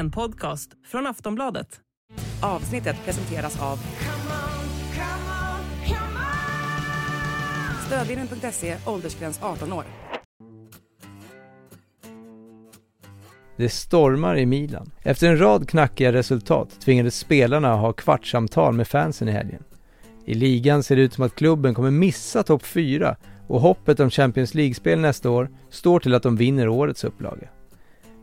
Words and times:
En 0.00 0.10
podcast 0.10 0.70
från 0.86 1.06
Aftonbladet. 1.06 1.80
Avsnittet 2.42 2.96
presenteras 3.04 3.62
av 3.62 3.78
Stödvinnen.se, 7.86 8.76
åldersgräns 8.86 9.40
18 9.42 9.72
år. 9.72 9.84
Det 13.56 13.68
stormar 13.68 14.38
i 14.38 14.46
Milan. 14.46 14.90
Efter 15.02 15.28
en 15.28 15.40
rad 15.40 15.68
knackiga 15.68 16.12
resultat 16.12 16.80
tvingades 16.80 17.16
spelarna 17.16 17.74
ha 17.74 17.92
kvartssamtal 17.92 18.74
med 18.74 18.88
fansen 18.88 19.28
i 19.28 19.32
helgen. 19.32 19.64
I 20.24 20.34
ligan 20.34 20.82
ser 20.82 20.96
det 20.96 21.02
ut 21.02 21.12
som 21.12 21.24
att 21.24 21.34
klubben 21.34 21.74
kommer 21.74 21.90
missa 21.90 22.42
topp 22.42 22.66
4 22.66 23.16
och 23.48 23.60
hoppet 23.60 24.00
om 24.00 24.10
Champions 24.10 24.54
League-spel 24.54 25.00
nästa 25.00 25.30
år 25.30 25.50
står 25.70 26.00
till 26.00 26.14
att 26.14 26.22
de 26.22 26.36
vinner 26.36 26.68
årets 26.68 27.04
upplaga. 27.04 27.48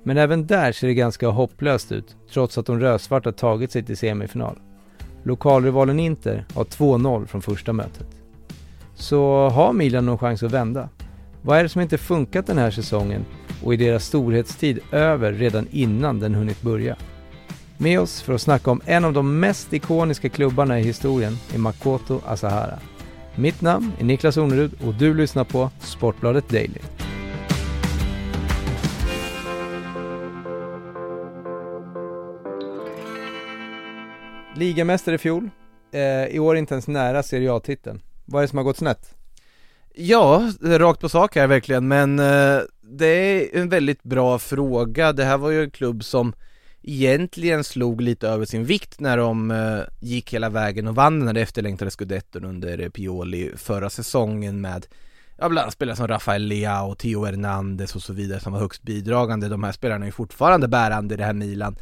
Men 0.08 0.18
även 0.18 0.48
där 0.48 0.72
ser 0.72 0.88
det 0.88 0.94
ganska 0.94 1.28
hopplöst 1.28 1.92
ut, 1.92 2.16
trots 2.34 2.58
att 2.58 2.66
de 2.66 2.80
rödsvarta 2.80 3.32
tagit 3.32 3.72
sig 3.72 3.84
till 3.84 3.98
semifinal. 3.98 4.60
Lokalrivalen 5.24 6.00
Inter 6.00 6.46
har 6.54 6.64
2-0 6.64 7.26
från 7.26 7.42
första 7.42 7.74
mötet. 7.74 8.08
Så 8.96 9.50
har 9.50 9.74
Milan 9.74 10.06
någon 10.06 10.18
chans 10.18 10.44
att 10.44 10.52
vända? 10.52 10.90
Vad 11.42 11.58
är 11.58 11.64
det 11.64 11.70
som 11.70 11.82
inte 11.82 11.98
funkat 11.98 12.48
den 12.48 12.58
här 12.58 12.72
säsongen 12.72 13.26
och 13.64 13.74
är 13.74 13.78
deras 13.78 14.06
storhetstid 14.06 14.80
över 14.92 15.34
redan 15.34 15.68
innan 15.72 16.20
den 16.20 16.36
hunnit 16.36 16.62
börja? 16.62 16.96
Med 17.78 18.00
oss 18.00 18.22
för 18.22 18.34
att 18.34 18.42
snacka 18.42 18.72
om 18.72 18.82
en 18.86 19.06
av 19.06 19.14
de 19.14 19.40
mest 19.40 19.74
ikoniska 19.74 20.30
klubbarna 20.30 20.80
i 20.80 20.84
historien 20.84 21.38
är 21.54 21.58
Makoto 21.58 22.22
Asahara. 22.26 22.80
Mitt 23.36 23.62
namn 23.62 23.92
är 24.00 24.04
Niklas 24.04 24.38
Ornerud 24.38 24.72
och 24.86 24.94
du 24.94 25.14
lyssnar 25.14 25.44
på 25.44 25.70
Sportbladet 25.80 26.50
Daily. 26.50 26.80
Ligamästare 34.58 35.16
i 35.16 35.18
fjol, 35.18 35.50
eh, 35.92 36.26
i 36.26 36.40
år 36.40 36.58
inte 36.58 36.74
ens 36.74 36.88
nära 36.88 37.24
Serie 37.24 37.54
A-titeln. 37.54 38.02
Vad 38.26 38.40
är 38.40 38.44
det 38.44 38.48
som 38.48 38.58
har 38.58 38.64
gått 38.64 38.78
snett? 38.78 39.16
Ja, 39.96 40.52
rakt 40.62 41.02
på 41.02 41.10
sak 41.10 41.36
här 41.36 41.48
verkligen, 41.48 41.88
men 41.88 42.20
eh, 42.20 42.60
det 42.82 43.08
är 43.08 43.60
en 43.62 43.70
väldigt 43.70 44.04
bra 44.04 44.40
fråga. 44.40 45.14
Det 45.14 45.24
här 45.24 45.38
var 45.38 45.50
ju 45.50 45.64
en 45.64 45.72
klubb 45.72 46.04
som 46.04 46.34
egentligen 46.84 47.64
slog 47.64 48.02
lite 48.02 48.28
över 48.28 48.46
sin 48.46 48.66
vikt 48.66 49.00
när 49.00 49.18
de 49.18 49.52
eh, 49.52 49.80
gick 50.00 50.34
hela 50.34 50.50
vägen 50.50 50.88
och 50.88 50.96
vann 50.96 51.20
den 51.20 51.28
här 51.28 51.44
efterlängtade 51.44 51.92
scudetton 51.92 52.46
under 52.46 52.80
eh, 52.80 52.90
Pioli 52.90 53.52
förra 53.56 53.90
säsongen 53.90 54.62
med 54.62 54.86
Ja 55.38 55.50
bland 55.50 55.64
annat 55.64 55.74
spelare 55.74 55.96
som 55.96 56.08
Rafael 56.08 56.44
Leao, 56.44 56.96
Theo 56.96 57.26
Hernandez 57.26 57.96
och 57.96 58.02
så 58.02 58.14
vidare 58.14 58.40
som 58.40 58.54
var 58.54 58.60
högst 58.60 58.84
bidragande. 58.84 59.50
De 59.50 59.64
här 59.64 59.72
spelarna 59.72 60.08
är 60.08 60.12
fortfarande 60.12 60.68
bärande 60.68 61.14
i 61.14 61.18
det 61.18 61.24
här 61.24 61.34
Milan. 61.34 61.78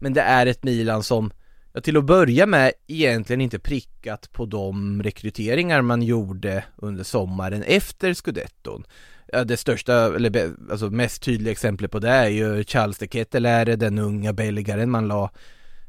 Men 0.00 0.12
det 0.14 0.20
är 0.20 0.46
ett 0.46 0.64
Milan 0.64 1.02
som 1.02 1.32
ja, 1.72 1.80
till 1.80 1.96
att 1.96 2.04
börja 2.04 2.46
med 2.46 2.72
egentligen 2.86 3.40
inte 3.40 3.58
prickat 3.58 4.32
på 4.32 4.46
de 4.46 5.02
rekryteringar 5.02 5.82
man 5.82 6.02
gjorde 6.02 6.64
under 6.76 7.04
sommaren 7.04 7.62
efter 7.62 8.14
scudetton. 8.14 8.84
Ja, 9.32 9.44
det 9.44 9.56
största, 9.56 10.16
eller 10.16 10.50
alltså 10.70 10.90
mest 10.90 11.22
tydliga 11.22 11.52
exemplet 11.52 11.90
på 11.90 11.98
det 11.98 12.08
är 12.08 12.28
ju 12.28 12.64
Charles 12.64 12.98
de 12.98 13.06
Kettelare, 13.06 13.76
den 13.76 13.98
unga 13.98 14.32
belgaren 14.32 14.90
man 14.90 15.08
la 15.08 15.30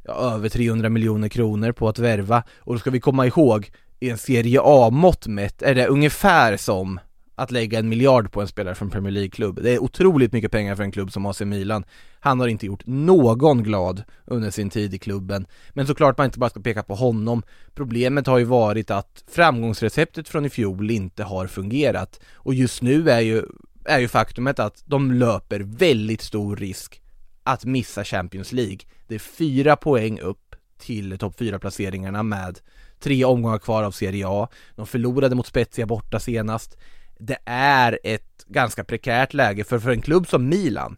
ja, 0.03 0.33
över 0.35 0.49
300 0.49 0.89
miljoner 0.89 1.29
kronor 1.29 1.71
på 1.71 1.89
att 1.89 1.99
värva. 1.99 2.43
Och 2.59 2.73
då 2.73 2.79
ska 2.79 2.89
vi 2.89 2.99
komma 2.99 3.27
ihåg, 3.27 3.71
i 3.99 4.09
en 4.09 4.17
serie 4.17 4.59
A-mått 4.63 5.27
mätt 5.27 5.61
är 5.61 5.75
det 5.75 5.87
ungefär 5.87 6.57
som 6.57 6.99
att 7.41 7.51
lägga 7.51 7.79
en 7.79 7.89
miljard 7.89 8.31
på 8.31 8.41
en 8.41 8.47
spelare 8.47 8.75
från 8.75 8.89
Premier 8.89 9.11
League-klubb. 9.11 9.59
Det 9.63 9.71
är 9.71 9.79
otroligt 9.79 10.33
mycket 10.33 10.51
pengar 10.51 10.75
för 10.75 10.83
en 10.83 10.91
klubb 10.91 11.11
som 11.11 11.25
AC 11.25 11.41
Milan. 11.41 11.83
Han 12.19 12.39
har 12.39 12.47
inte 12.47 12.65
gjort 12.65 12.83
någon 12.85 13.63
glad 13.63 14.03
under 14.25 14.51
sin 14.51 14.69
tid 14.69 14.93
i 14.93 14.99
klubben. 14.99 15.45
Men 15.69 15.87
såklart 15.87 16.17
man 16.17 16.25
inte 16.25 16.39
bara 16.39 16.49
ska 16.49 16.59
peka 16.59 16.83
på 16.83 16.95
honom. 16.95 17.43
Problemet 17.73 18.27
har 18.27 18.37
ju 18.37 18.43
varit 18.45 18.91
att 18.91 19.23
framgångsreceptet 19.31 20.29
från 20.29 20.45
i 20.45 20.49
fjol 20.49 20.91
inte 20.91 21.23
har 21.23 21.47
fungerat. 21.47 22.19
Och 22.33 22.53
just 22.53 22.81
nu 22.81 23.09
är 23.09 23.19
ju, 23.19 23.43
är 23.85 23.99
ju 23.99 24.07
faktumet 24.07 24.59
att 24.59 24.83
de 24.85 25.11
löper 25.11 25.59
väldigt 25.59 26.21
stor 26.21 26.55
risk 26.55 27.01
att 27.43 27.65
missa 27.65 28.03
Champions 28.03 28.51
League. 28.51 28.79
Det 29.07 29.15
är 29.15 29.19
fyra 29.19 29.75
poäng 29.75 30.19
upp 30.19 30.55
till 30.79 31.17
topp 31.17 31.35
fyra 31.37 31.59
placeringarna 31.59 32.23
med 32.23 32.59
tre 32.99 33.25
omgångar 33.25 33.59
kvar 33.59 33.83
av 33.83 33.91
Serie 33.91 34.25
A. 34.27 34.47
De 34.75 34.87
förlorade 34.87 35.35
mot 35.35 35.47
Spezia 35.47 35.85
borta 35.85 36.19
senast 36.19 36.77
det 37.21 37.37
är 37.45 37.99
ett 38.03 38.45
ganska 38.47 38.83
prekärt 38.83 39.33
läge 39.33 39.63
för 39.63 39.79
för 39.79 39.89
en 39.89 40.01
klubb 40.01 40.27
som 40.27 40.49
Milan 40.49 40.97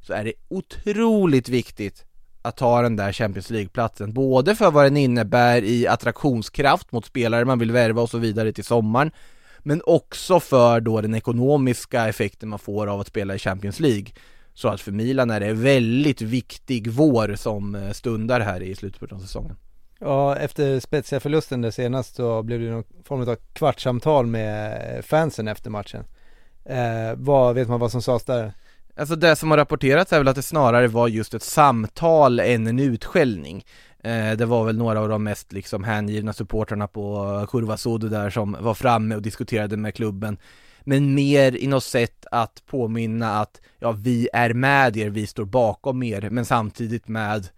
så 0.00 0.12
är 0.12 0.24
det 0.24 0.32
otroligt 0.48 1.48
viktigt 1.48 2.04
att 2.42 2.56
ta 2.56 2.82
den 2.82 2.96
där 2.96 3.12
Champions 3.12 3.50
League-platsen, 3.50 4.12
både 4.12 4.54
för 4.54 4.70
vad 4.70 4.86
den 4.86 4.96
innebär 4.96 5.62
i 5.64 5.86
attraktionskraft 5.86 6.92
mot 6.92 7.06
spelare 7.06 7.44
man 7.44 7.58
vill 7.58 7.72
värva 7.72 8.02
och 8.02 8.10
så 8.10 8.18
vidare 8.18 8.52
till 8.52 8.64
sommaren, 8.64 9.10
men 9.58 9.82
också 9.86 10.40
för 10.40 10.80
då 10.80 11.00
den 11.00 11.14
ekonomiska 11.14 12.08
effekten 12.08 12.48
man 12.48 12.58
får 12.58 12.86
av 12.86 13.00
att 13.00 13.06
spela 13.06 13.34
i 13.34 13.38
Champions 13.38 13.80
League. 13.80 14.06
Så 14.54 14.68
att 14.68 14.80
för 14.80 14.92
Milan 14.92 15.30
är 15.30 15.40
det 15.40 15.52
väldigt 15.52 16.20
viktig 16.20 16.90
vår 16.90 17.34
som 17.36 17.74
eh, 17.74 17.90
stundar 17.90 18.40
här 18.40 18.62
i 18.62 18.74
slutet 18.74 19.12
av 19.12 19.18
säsongen. 19.18 19.56
Ja, 20.00 20.36
efter 20.36 20.80
Spezia-förlusten 20.80 21.60
där 21.60 21.70
senast 21.70 22.16
så 22.16 22.42
blev 22.42 22.60
det 22.60 22.70
någon 22.70 22.84
form 23.04 23.20
av 23.20 23.36
kvartssamtal 23.52 24.26
med 24.26 25.04
fansen 25.04 25.48
efter 25.48 25.70
matchen. 25.70 26.04
Eh, 26.64 27.14
vad, 27.16 27.54
vet 27.54 27.68
man 27.68 27.80
vad 27.80 27.92
som 27.92 28.02
sades 28.02 28.24
där? 28.24 28.52
Alltså 28.96 29.16
det 29.16 29.36
som 29.36 29.50
har 29.50 29.58
rapporterats 29.58 30.12
är 30.12 30.18
väl 30.18 30.28
att 30.28 30.36
det 30.36 30.42
snarare 30.42 30.88
var 30.88 31.08
just 31.08 31.34
ett 31.34 31.42
samtal 31.42 32.40
än 32.40 32.66
en 32.66 32.78
utskällning. 32.78 33.64
Eh, 34.02 34.32
det 34.32 34.46
var 34.46 34.64
väl 34.64 34.78
några 34.78 35.00
av 35.00 35.08
de 35.08 35.24
mest 35.24 35.52
liksom 35.52 35.84
hängivna 35.84 36.32
supportrarna 36.32 36.88
på 36.88 37.46
Kurva 37.50 37.76
Sud 37.76 38.10
där 38.10 38.30
som 38.30 38.56
var 38.60 38.74
framme 38.74 39.14
och 39.14 39.22
diskuterade 39.22 39.76
med 39.76 39.94
klubben. 39.94 40.38
Men 40.80 41.14
mer 41.14 41.56
i 41.56 41.66
något 41.66 41.84
sätt 41.84 42.26
att 42.30 42.62
påminna 42.66 43.40
att 43.40 43.60
ja, 43.78 43.92
vi 43.92 44.28
är 44.32 44.54
med 44.54 44.96
er, 44.96 45.10
vi 45.10 45.26
står 45.26 45.44
bakom 45.44 46.02
er, 46.02 46.30
men 46.30 46.44
samtidigt 46.44 47.08
med 47.08 47.48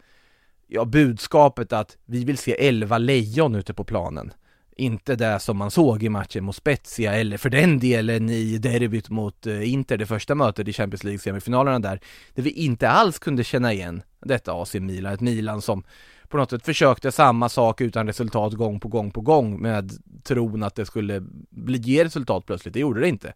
ja, 0.70 0.84
budskapet 0.84 1.72
att 1.72 1.96
vi 2.06 2.24
vill 2.24 2.38
se 2.38 2.66
11 2.68 2.98
lejon 2.98 3.54
ute 3.54 3.74
på 3.74 3.84
planen. 3.84 4.32
Inte 4.76 5.16
det 5.16 5.40
som 5.40 5.56
man 5.56 5.70
såg 5.70 6.02
i 6.02 6.08
matchen 6.08 6.44
mot 6.44 6.56
Spezia 6.56 7.14
eller 7.14 7.36
för 7.36 7.50
den 7.50 7.78
delen 7.78 8.30
i 8.30 8.58
derbyt 8.58 9.10
mot 9.10 9.46
eh, 9.46 9.72
Inter, 9.72 9.96
det 9.96 10.06
första 10.06 10.34
mötet 10.34 10.68
i 10.68 10.72
Champions 10.72 11.04
League 11.04 11.18
semifinalerna 11.18 11.78
där, 11.78 12.00
där 12.34 12.42
vi 12.42 12.50
inte 12.50 12.88
alls 12.88 13.18
kunde 13.18 13.44
känna 13.44 13.72
igen 13.72 14.02
detta 14.20 14.52
AC 14.52 14.74
Milan, 14.74 15.14
ett 15.14 15.20
Milan 15.20 15.62
som 15.62 15.84
på 16.28 16.36
något 16.36 16.50
sätt 16.50 16.64
försökte 16.64 17.12
samma 17.12 17.48
sak 17.48 17.80
utan 17.80 18.06
resultat 18.06 18.52
gång 18.52 18.80
på 18.80 18.88
gång 18.88 19.10
på 19.10 19.20
gång 19.20 19.62
med 19.62 19.92
tron 20.24 20.62
att 20.62 20.74
det 20.74 20.86
skulle 20.86 21.20
bli, 21.50 21.78
ge 21.78 22.04
resultat 22.04 22.46
plötsligt, 22.46 22.74
det 22.74 22.80
gjorde 22.80 23.00
det 23.00 23.08
inte. 23.08 23.32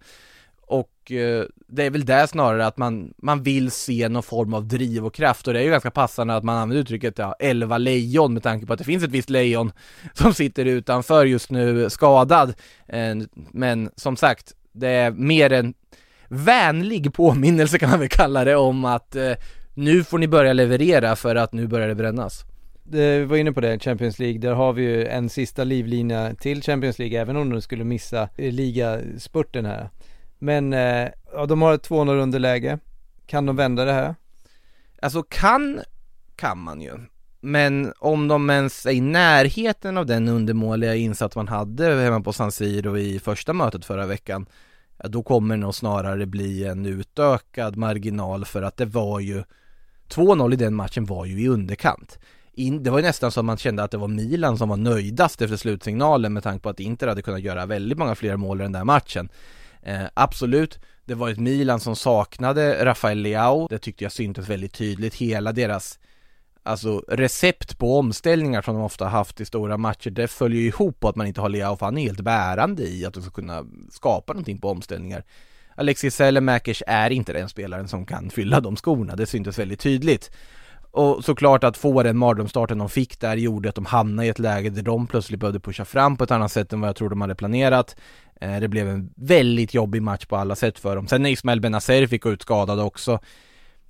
Och 0.66 1.12
eh, 1.12 1.44
det 1.66 1.84
är 1.84 1.90
väl 1.90 2.04
där 2.04 2.26
snarare 2.26 2.66
att 2.66 2.76
man, 2.76 3.14
man 3.16 3.42
vill 3.42 3.70
se 3.70 4.08
någon 4.08 4.22
form 4.22 4.54
av 4.54 4.68
driv 4.68 5.06
och 5.06 5.14
kraft 5.14 5.48
och 5.48 5.54
det 5.54 5.60
är 5.60 5.64
ju 5.64 5.70
ganska 5.70 5.90
passande 5.90 6.36
att 6.36 6.44
man 6.44 6.56
använder 6.56 6.82
uttrycket 6.82 7.18
ja, 7.18 7.34
11 7.38 7.78
lejon 7.78 8.34
med 8.34 8.42
tanke 8.42 8.66
på 8.66 8.72
att 8.72 8.78
det 8.78 8.84
finns 8.84 9.04
ett 9.04 9.10
visst 9.10 9.30
lejon 9.30 9.72
som 10.14 10.34
sitter 10.34 10.64
utanför 10.64 11.24
just 11.24 11.50
nu 11.50 11.90
skadad. 11.90 12.54
Eh, 12.86 13.16
men 13.50 13.90
som 13.96 14.16
sagt, 14.16 14.52
det 14.72 14.88
är 14.88 15.10
mer 15.10 15.52
en 15.52 15.74
vänlig 16.28 17.14
påminnelse 17.14 17.78
kan 17.78 17.90
man 17.90 18.00
väl 18.00 18.08
kalla 18.08 18.44
det 18.44 18.56
om 18.56 18.84
att 18.84 19.16
eh, 19.16 19.32
nu 19.74 20.04
får 20.04 20.18
ni 20.18 20.28
börja 20.28 20.52
leverera 20.52 21.16
för 21.16 21.36
att 21.36 21.52
nu 21.52 21.66
börjar 21.66 21.88
det 21.88 21.94
brännas. 21.94 22.44
Vi 22.90 23.24
var 23.24 23.36
inne 23.36 23.52
på 23.52 23.60
det, 23.60 23.82
Champions 23.82 24.18
League, 24.18 24.38
där 24.38 24.52
har 24.52 24.72
vi 24.72 24.82
ju 24.82 25.06
en 25.06 25.28
sista 25.28 25.64
livlina 25.64 26.34
till 26.34 26.62
Champions 26.62 26.98
League 26.98 27.20
även 27.20 27.36
om 27.36 27.50
de 27.50 27.62
skulle 27.62 27.84
missa 27.84 28.28
eh, 28.36 28.52
ligaspurten 28.52 29.66
här. 29.66 29.90
Men, 30.38 30.72
eh, 30.72 31.08
ja 31.32 31.46
de 31.46 31.62
har 31.62 31.74
ett 31.74 31.88
2-0 31.88 32.18
underläge. 32.18 32.78
Kan 33.26 33.46
de 33.46 33.56
vända 33.56 33.84
det 33.84 33.92
här? 33.92 34.14
Alltså 35.02 35.22
kan, 35.22 35.80
kan 36.36 36.58
man 36.58 36.80
ju. 36.80 36.92
Men 37.40 37.92
om 37.98 38.28
de 38.28 38.50
ens 38.50 38.86
är 38.86 38.90
i 38.90 39.00
närheten 39.00 39.98
av 39.98 40.06
den 40.06 40.28
undermåliga 40.28 40.94
insats 40.94 41.36
man 41.36 41.48
hade 41.48 42.02
hemma 42.02 42.20
på 42.20 42.32
San 42.32 42.52
Siro 42.52 42.98
i 42.98 43.18
första 43.18 43.52
mötet 43.52 43.84
förra 43.84 44.06
veckan 44.06 44.46
ja, 44.96 45.08
då 45.08 45.22
kommer 45.22 45.56
det 45.56 45.60
nog 45.60 45.74
snarare 45.74 46.26
bli 46.26 46.64
en 46.64 46.86
utökad 46.86 47.76
marginal 47.76 48.44
för 48.44 48.62
att 48.62 48.76
det 48.76 48.84
var 48.84 49.20
ju 49.20 49.44
2-0 50.08 50.52
i 50.52 50.56
den 50.56 50.74
matchen 50.74 51.04
var 51.04 51.24
ju 51.24 51.40
i 51.40 51.48
underkant. 51.48 52.18
In, 52.52 52.82
det 52.82 52.90
var 52.90 52.98
ju 52.98 53.04
nästan 53.04 53.30
så 53.30 53.40
att 53.40 53.46
man 53.46 53.56
kände 53.56 53.82
att 53.82 53.90
det 53.90 53.96
var 53.96 54.08
Milan 54.08 54.58
som 54.58 54.68
var 54.68 54.76
nöjdast 54.76 55.42
efter 55.42 55.56
slutsignalen 55.56 56.32
med 56.32 56.42
tanke 56.42 56.62
på 56.62 56.68
att 56.68 56.80
Inter 56.80 57.06
hade 57.06 57.22
kunnat 57.22 57.42
göra 57.42 57.66
väldigt 57.66 57.98
många 57.98 58.14
fler 58.14 58.36
mål 58.36 58.60
i 58.60 58.62
den 58.62 58.72
där 58.72 58.84
matchen. 58.84 59.28
Eh, 59.86 60.06
absolut, 60.14 60.78
det 61.04 61.14
var 61.14 61.28
ett 61.28 61.38
Milan 61.38 61.80
som 61.80 61.96
saknade 61.96 62.84
Rafael 62.84 63.18
Leao, 63.18 63.68
det 63.68 63.78
tyckte 63.78 64.04
jag 64.04 64.12
syntes 64.12 64.48
väldigt 64.48 64.72
tydligt, 64.72 65.14
hela 65.14 65.52
deras 65.52 65.98
Alltså 66.66 67.02
recept 67.08 67.78
på 67.78 67.98
omställningar 67.98 68.62
som 68.62 68.74
de 68.74 68.84
ofta 68.84 69.06
haft 69.08 69.40
i 69.40 69.44
stora 69.44 69.76
matcher, 69.76 70.10
det 70.10 70.28
följer 70.28 70.60
ju 70.60 70.66
ihop 70.66 71.00
på 71.00 71.08
att 71.08 71.16
man 71.16 71.26
inte 71.26 71.40
har 71.40 71.48
Leao, 71.48 71.76
för 71.76 71.86
han 71.86 71.98
är 71.98 72.02
helt 72.02 72.20
bärande 72.20 72.82
i 72.82 73.06
att 73.06 73.14
de 73.14 73.22
ska 73.22 73.30
kunna 73.30 73.64
skapa 73.90 74.32
någonting 74.32 74.60
på 74.60 74.70
omställningar. 74.70 75.24
Alexis 75.74 76.14
Selemakers 76.14 76.82
är 76.86 77.10
inte 77.10 77.32
den 77.32 77.48
spelaren 77.48 77.88
som 77.88 78.06
kan 78.06 78.30
fylla 78.30 78.60
de 78.60 78.76
skorna, 78.76 79.16
det 79.16 79.26
syntes 79.26 79.58
väldigt 79.58 79.80
tydligt. 79.80 80.30
Och 80.90 81.24
såklart 81.24 81.64
att 81.64 81.76
få 81.76 82.02
den 82.02 82.16
mardrömsstarten 82.16 82.78
de 82.78 82.88
fick 82.88 83.20
där 83.20 83.36
gjorde 83.36 83.68
att 83.68 83.74
de 83.74 83.86
hamnade 83.86 84.26
i 84.26 84.30
ett 84.30 84.38
läge 84.38 84.70
där 84.70 84.82
de 84.82 85.06
plötsligt 85.06 85.40
behövde 85.40 85.60
pusha 85.60 85.84
fram 85.84 86.16
på 86.16 86.24
ett 86.24 86.30
annat 86.30 86.52
sätt 86.52 86.72
än 86.72 86.80
vad 86.80 86.88
jag 86.88 86.96
tror 86.96 87.10
de 87.10 87.20
hade 87.20 87.34
planerat. 87.34 87.96
Eh, 88.44 88.60
det 88.60 88.68
blev 88.68 88.88
en 88.88 89.10
väldigt 89.16 89.74
jobbig 89.74 90.02
match 90.02 90.26
på 90.26 90.36
alla 90.36 90.56
sätt 90.56 90.78
för 90.78 90.96
dem. 90.96 91.08
Sen 91.08 91.22
när 91.22 91.30
Ismael 91.30 91.60
Benazer 91.60 92.06
fick 92.06 92.22
gå 92.22 92.32
ut 92.32 92.42
skadad 92.42 92.80
också. 92.80 93.18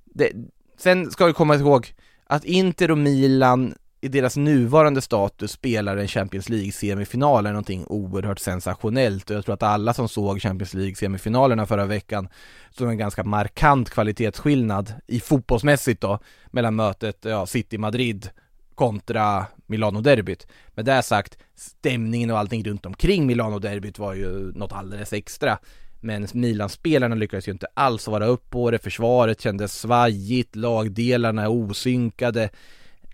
Det, 0.05 0.31
sen 0.77 1.11
ska 1.11 1.25
vi 1.25 1.33
komma 1.33 1.55
ihåg 1.55 1.93
att 2.27 2.45
Inter 2.45 2.91
och 2.91 2.97
Milan 2.97 3.75
i 4.01 4.07
deras 4.07 4.37
nuvarande 4.37 5.01
status 5.01 5.51
spelar 5.51 5.97
en 5.97 6.07
Champions 6.07 6.49
League-semifinal 6.49 7.45
är 7.45 7.51
någonting 7.51 7.85
oerhört 7.87 8.39
sensationellt 8.39 9.29
och 9.29 9.35
jag 9.35 9.45
tror 9.45 9.53
att 9.53 9.63
alla 9.63 9.93
som 9.93 10.09
såg 10.09 10.41
Champions 10.41 10.73
League-semifinalerna 10.73 11.65
förra 11.65 11.85
veckan 11.85 12.27
såg 12.69 12.89
en 12.89 12.97
ganska 12.97 13.23
markant 13.23 13.89
kvalitetsskillnad 13.89 14.93
i 15.07 15.19
fotbollsmässigt 15.19 16.01
då 16.01 16.19
mellan 16.51 16.75
mötet, 16.75 17.25
ja, 17.25 17.45
City-Madrid 17.45 18.29
kontra 18.75 19.45
Milano-derbyt. 19.65 20.47
Med 20.67 20.85
det 20.85 21.01
sagt, 21.01 21.37
stämningen 21.55 22.31
och 22.31 22.39
allting 22.39 22.63
runt 22.63 22.85
omkring 22.85 23.25
Milano-derbyt 23.25 23.99
var 23.99 24.13
ju 24.13 24.51
något 24.51 24.71
alldeles 24.71 25.13
extra. 25.13 25.57
Men 25.99 26.27
Milan-spelarna 26.33 27.15
lyckades 27.15 27.47
ju 27.47 27.51
inte 27.51 27.67
alls 27.73 28.07
vara 28.07 28.25
upp 28.25 28.49
på 28.49 28.71
det, 28.71 28.79
försvaret 28.79 29.41
kändes 29.41 29.79
svajigt, 29.79 30.55
lagdelarna 30.55 31.49
osynkade 31.49 32.49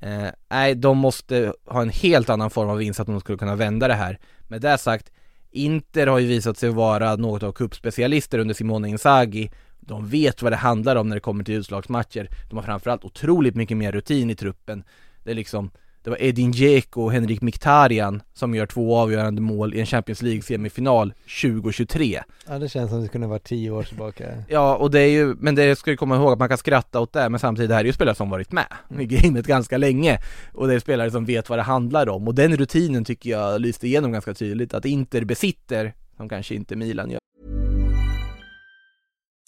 Eh, 0.01 0.29
nej, 0.49 0.75
de 0.75 0.97
måste 0.97 1.53
ha 1.65 1.81
en 1.81 1.89
helt 1.89 2.29
annan 2.29 2.49
form 2.49 2.69
av 2.69 2.81
insats 2.81 3.07
om 3.07 3.13
de 3.13 3.21
skulle 3.21 3.37
kunna 3.37 3.55
vända 3.55 3.87
det 3.87 3.93
här. 3.93 4.19
Med 4.47 4.61
det 4.61 4.77
sagt, 4.77 5.11
Inter 5.51 6.07
har 6.07 6.19
ju 6.19 6.27
visat 6.27 6.57
sig 6.57 6.69
vara 6.69 7.15
något 7.15 7.43
av 7.43 7.51
kuppspecialister 7.51 8.39
under 8.39 8.53
Simone 8.53 8.89
Inzaghi. 8.89 9.51
De 9.79 10.07
vet 10.07 10.41
vad 10.41 10.51
det 10.51 10.55
handlar 10.55 10.95
om 10.95 11.09
när 11.09 11.15
det 11.15 11.19
kommer 11.19 11.43
till 11.43 11.55
utslagsmatcher. 11.55 12.29
De 12.49 12.55
har 12.55 12.63
framförallt 12.63 13.05
otroligt 13.05 13.55
mycket 13.55 13.77
mer 13.77 13.91
rutin 13.91 14.29
i 14.29 14.35
truppen. 14.35 14.83
Det 15.23 15.31
är 15.31 15.35
liksom 15.35 15.71
det 16.03 16.09
var 16.09 16.21
Edin 16.21 16.51
Dzeko 16.51 17.03
och 17.03 17.11
Henrik 17.11 17.41
Mkhitaryan 17.41 18.21
som 18.33 18.55
gör 18.55 18.65
två 18.65 18.97
avgörande 18.97 19.41
mål 19.41 19.73
i 19.73 19.79
en 19.79 19.85
Champions 19.85 20.21
League 20.21 20.41
semifinal 20.41 21.13
2023 21.41 22.23
Ja 22.47 22.59
det 22.59 22.69
känns 22.69 22.89
som 22.89 23.01
det 23.01 23.07
kunde 23.07 23.27
vara 23.27 23.39
tio 23.39 23.71
år 23.71 23.83
tillbaka. 23.83 24.43
Ja 24.49 24.75
och 24.75 24.91
det 24.91 24.99
är 24.99 25.09
ju, 25.09 25.35
men 25.39 25.55
det 25.55 25.75
ska 25.75 25.91
ju 25.91 25.97
komma 25.97 26.15
ihåg 26.15 26.33
att 26.33 26.39
man 26.39 26.49
kan 26.49 26.57
skratta 26.57 26.99
åt 26.99 27.13
det 27.13 27.29
men 27.29 27.39
samtidigt 27.39 27.69
det 27.69 27.75
här 27.75 27.81
är 27.81 27.85
ju 27.85 27.93
spelare 27.93 28.15
som 28.15 28.29
varit 28.29 28.51
med 28.51 28.67
i 28.99 29.05
gamet 29.05 29.47
ganska 29.47 29.77
länge. 29.77 30.19
Och 30.53 30.67
det 30.67 30.75
är 30.75 30.79
spelare 30.79 31.11
som 31.11 31.25
vet 31.25 31.49
vad 31.49 31.59
det 31.59 31.63
handlar 31.63 32.09
om. 32.09 32.27
Och 32.27 32.35
den 32.35 32.57
rutinen 32.57 33.05
tycker 33.05 33.29
jag 33.29 33.61
lyste 33.61 33.87
igenom 33.87 34.11
ganska 34.11 34.33
tydligt 34.33 34.73
att 34.73 34.85
Inter 34.85 35.25
besitter 35.25 35.93
som 36.17 36.29
kanske 36.29 36.55
inte 36.55 36.75
Milan 36.75 37.11
gör. 37.11 37.19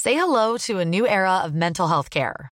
Say 0.03 0.13
hello 0.13 0.57
to 0.67 0.79
a 0.81 0.83
new 0.83 1.05
era 1.05 1.45
of 1.45 1.51
mental 1.51 1.89
health 1.89 2.09
care 2.09 2.52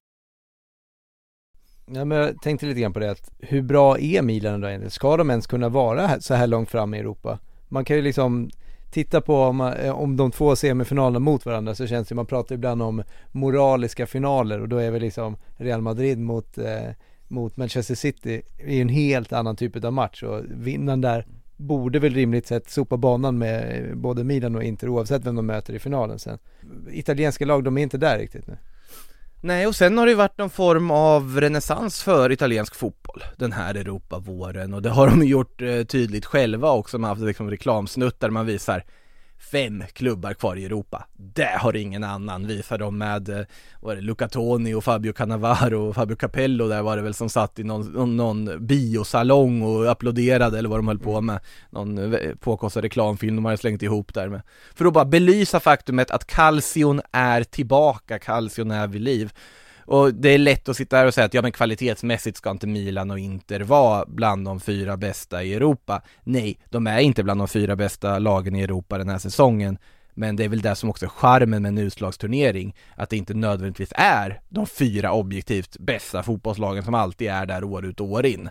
Ja, 1.85 2.05
men 2.05 2.17
jag 2.17 2.41
tänkte 2.41 2.65
lite 2.65 2.79
grann 2.79 2.93
på 2.93 2.99
det 2.99 3.11
att 3.11 3.31
hur 3.39 3.61
bra 3.61 3.99
är 3.99 4.21
Milan 4.21 4.61
då 4.61 4.67
egentligen? 4.67 4.91
Ska 4.91 5.17
de 5.17 5.29
ens 5.29 5.47
kunna 5.47 5.69
vara 5.69 6.21
så 6.21 6.33
här 6.33 6.47
långt 6.47 6.69
fram 6.69 6.93
i 6.93 6.99
Europa? 6.99 7.39
Man 7.69 7.85
kan 7.85 7.95
ju 7.95 8.01
liksom 8.01 8.49
titta 8.91 9.21
på 9.21 9.35
om, 9.35 9.61
eh, 9.61 9.91
om 9.91 10.17
de 10.17 10.31
två 10.31 10.55
semifinalerna 10.55 11.19
mot 11.19 11.45
varandra 11.45 11.75
så 11.75 11.87
känns 11.87 12.07
det, 12.07 12.15
man 12.15 12.25
pratar 12.25 12.55
ibland 12.55 12.81
om 12.81 13.03
moraliska 13.31 14.07
finaler 14.07 14.61
och 14.61 14.69
då 14.69 14.77
är 14.77 14.91
väl 14.91 15.01
liksom 15.01 15.37
Real 15.57 15.81
Madrid 15.81 16.19
mot, 16.19 16.57
eh, 16.57 16.89
mot 17.27 17.57
Manchester 17.57 17.95
City 17.95 18.41
i 18.65 18.81
en 18.81 18.89
helt 18.89 19.33
annan 19.33 19.55
typ 19.55 19.85
av 19.85 19.93
match 19.93 20.23
och 20.23 20.41
vinnaren 20.47 21.01
där 21.01 21.25
borde 21.57 21.99
väl 21.99 22.13
rimligt 22.13 22.47
sett 22.47 22.69
sopa 22.69 22.97
banan 22.97 23.37
med 23.37 23.97
både 23.97 24.23
Milan 24.23 24.55
och 24.55 24.63
Inter 24.63 24.89
oavsett 24.89 25.25
vem 25.25 25.35
de 25.35 25.45
möter 25.45 25.73
i 25.73 25.79
finalen 25.79 26.19
sen. 26.19 26.37
Italienska 26.91 27.45
lag, 27.45 27.63
de 27.63 27.77
är 27.77 27.81
inte 27.81 27.97
där 27.97 28.17
riktigt 28.17 28.47
nu. 28.47 28.57
Nej, 29.43 29.67
och 29.67 29.75
sen 29.75 29.97
har 29.97 30.07
det 30.07 30.15
varit 30.15 30.37
någon 30.37 30.49
form 30.49 30.91
av 30.91 31.39
renässans 31.39 32.03
för 32.03 32.31
italiensk 32.31 32.75
fotboll 32.75 33.23
den 33.37 33.51
här 33.51 33.75
Europavåren 33.75 34.73
och 34.73 34.81
det 34.81 34.89
har 34.89 35.07
de 35.09 35.23
gjort 35.27 35.61
eh, 35.61 35.83
tydligt 35.83 36.25
själva 36.25 36.71
också, 36.71 36.97
man 36.97 37.07
har 37.07 37.15
haft 37.15 37.27
liksom 37.27 37.49
reklamsnuttar 37.49 38.29
man 38.29 38.45
visar 38.45 38.83
fem 39.41 39.83
klubbar 39.93 40.33
kvar 40.33 40.55
i 40.55 40.65
Europa. 40.65 41.05
Det 41.17 41.57
har 41.59 41.75
ingen 41.75 42.03
annan, 42.03 42.47
visar 42.47 42.77
de 42.77 42.97
med, 42.97 43.29
eh, 43.29 43.45
var 43.79 43.95
det 43.95 44.01
Luca 44.01 44.27
Toni 44.27 44.73
och 44.73 44.83
Fabio 44.83 45.13
Cannavaro 45.13 45.89
och 45.89 45.95
Fabio 45.95 46.15
Capello 46.15 46.67
där 46.67 46.81
var 46.81 46.97
det 46.97 47.03
väl 47.03 47.13
som 47.13 47.29
satt 47.29 47.59
i 47.59 47.63
någon, 47.63 47.91
någon, 47.91 48.17
någon 48.17 48.65
biosalong 48.65 49.61
och 49.61 49.91
applåderade 49.91 50.57
eller 50.57 50.69
vad 50.69 50.79
de 50.79 50.87
höll 50.87 50.99
på 50.99 51.21
med. 51.21 51.39
Någon 51.69 52.13
eh, 52.13 52.35
påkostad 52.39 52.81
reklamfilm 52.81 53.35
de 53.35 53.45
hade 53.45 53.57
slängt 53.57 53.81
ihop 53.81 54.13
där 54.13 54.29
med. 54.29 54.41
För 54.75 54.85
att 54.85 54.93
bara 54.93 55.05
belysa 55.05 55.59
faktumet 55.59 56.11
att 56.11 56.27
Calcion 56.27 57.01
är 57.11 57.43
tillbaka, 57.43 58.19
Calcion 58.19 58.71
är 58.71 58.87
vid 58.87 59.01
liv. 59.01 59.33
Och 59.91 60.13
det 60.13 60.29
är 60.29 60.37
lätt 60.37 60.69
att 60.69 60.77
sitta 60.77 60.97
här 60.97 61.05
och 61.05 61.13
säga 61.13 61.25
att 61.25 61.33
ja 61.33 61.41
men 61.41 61.51
kvalitetsmässigt 61.51 62.37
ska 62.37 62.51
inte 62.51 62.67
Milan 62.67 63.11
och 63.11 63.19
Inter 63.19 63.59
vara 63.59 64.05
bland 64.07 64.45
de 64.45 64.59
fyra 64.59 64.97
bästa 64.97 65.43
i 65.43 65.53
Europa. 65.53 66.01
Nej, 66.23 66.59
de 66.69 66.87
är 66.87 66.99
inte 66.99 67.23
bland 67.23 67.39
de 67.39 67.47
fyra 67.47 67.75
bästa 67.75 68.19
lagen 68.19 68.55
i 68.55 68.61
Europa 68.61 68.97
den 68.97 69.09
här 69.09 69.17
säsongen. 69.17 69.77
Men 70.13 70.35
det 70.35 70.43
är 70.43 70.49
väl 70.49 70.61
det 70.61 70.75
som 70.75 70.89
också 70.89 71.05
är 71.05 71.09
charmen 71.09 71.61
med 71.61 71.69
en 71.69 71.77
utslagsturnering, 71.77 72.75
att 72.95 73.09
det 73.09 73.17
inte 73.17 73.33
nödvändigtvis 73.33 73.93
är 73.95 74.41
de 74.49 74.67
fyra 74.67 75.11
objektivt 75.11 75.77
bästa 75.79 76.23
fotbollslagen 76.23 76.83
som 76.83 76.93
alltid 76.93 77.29
är 77.29 77.45
där 77.45 77.63
år 77.63 77.85
ut 77.85 77.99
och 77.99 78.11
år 78.11 78.25
in. 78.25 78.49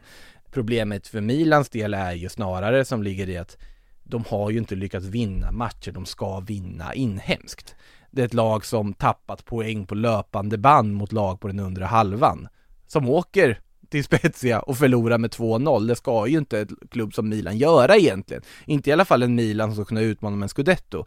Problemet 0.50 1.06
för 1.06 1.20
Milans 1.20 1.68
del 1.68 1.94
är 1.94 2.12
ju 2.12 2.28
snarare 2.28 2.84
som 2.84 3.02
ligger 3.02 3.28
i 3.28 3.36
att 3.36 3.56
de 4.04 4.24
har 4.28 4.50
ju 4.50 4.58
inte 4.58 4.74
lyckats 4.74 5.06
vinna 5.06 5.52
matcher 5.52 5.92
de 5.92 6.06
ska 6.06 6.40
vinna 6.40 6.94
inhemskt 6.94 7.76
det 8.10 8.22
är 8.22 8.26
ett 8.26 8.34
lag 8.34 8.64
som 8.64 8.94
tappat 8.94 9.44
poäng 9.44 9.86
på 9.86 9.94
löpande 9.94 10.58
band 10.58 10.94
mot 10.94 11.12
lag 11.12 11.40
på 11.40 11.48
den 11.48 11.60
undre 11.60 11.84
halvan. 11.84 12.48
Som 12.86 13.08
åker 13.08 13.60
till 13.90 14.04
Spezia 14.04 14.60
och 14.60 14.76
förlorar 14.76 15.18
med 15.18 15.30
2-0. 15.30 15.86
Det 15.86 15.96
ska 15.96 16.26
ju 16.26 16.38
inte 16.38 16.60
ett 16.60 16.70
klubb 16.90 17.14
som 17.14 17.28
Milan 17.28 17.58
göra 17.58 17.96
egentligen. 17.96 18.42
Inte 18.66 18.90
i 18.90 18.92
alla 18.92 19.04
fall 19.04 19.22
en 19.22 19.34
Milan 19.34 19.74
som 19.74 19.84
ska 19.84 19.88
kunna 19.88 20.00
utmana 20.00 20.36
med 20.36 20.42
en 20.42 20.48
scudetto. 20.48 20.98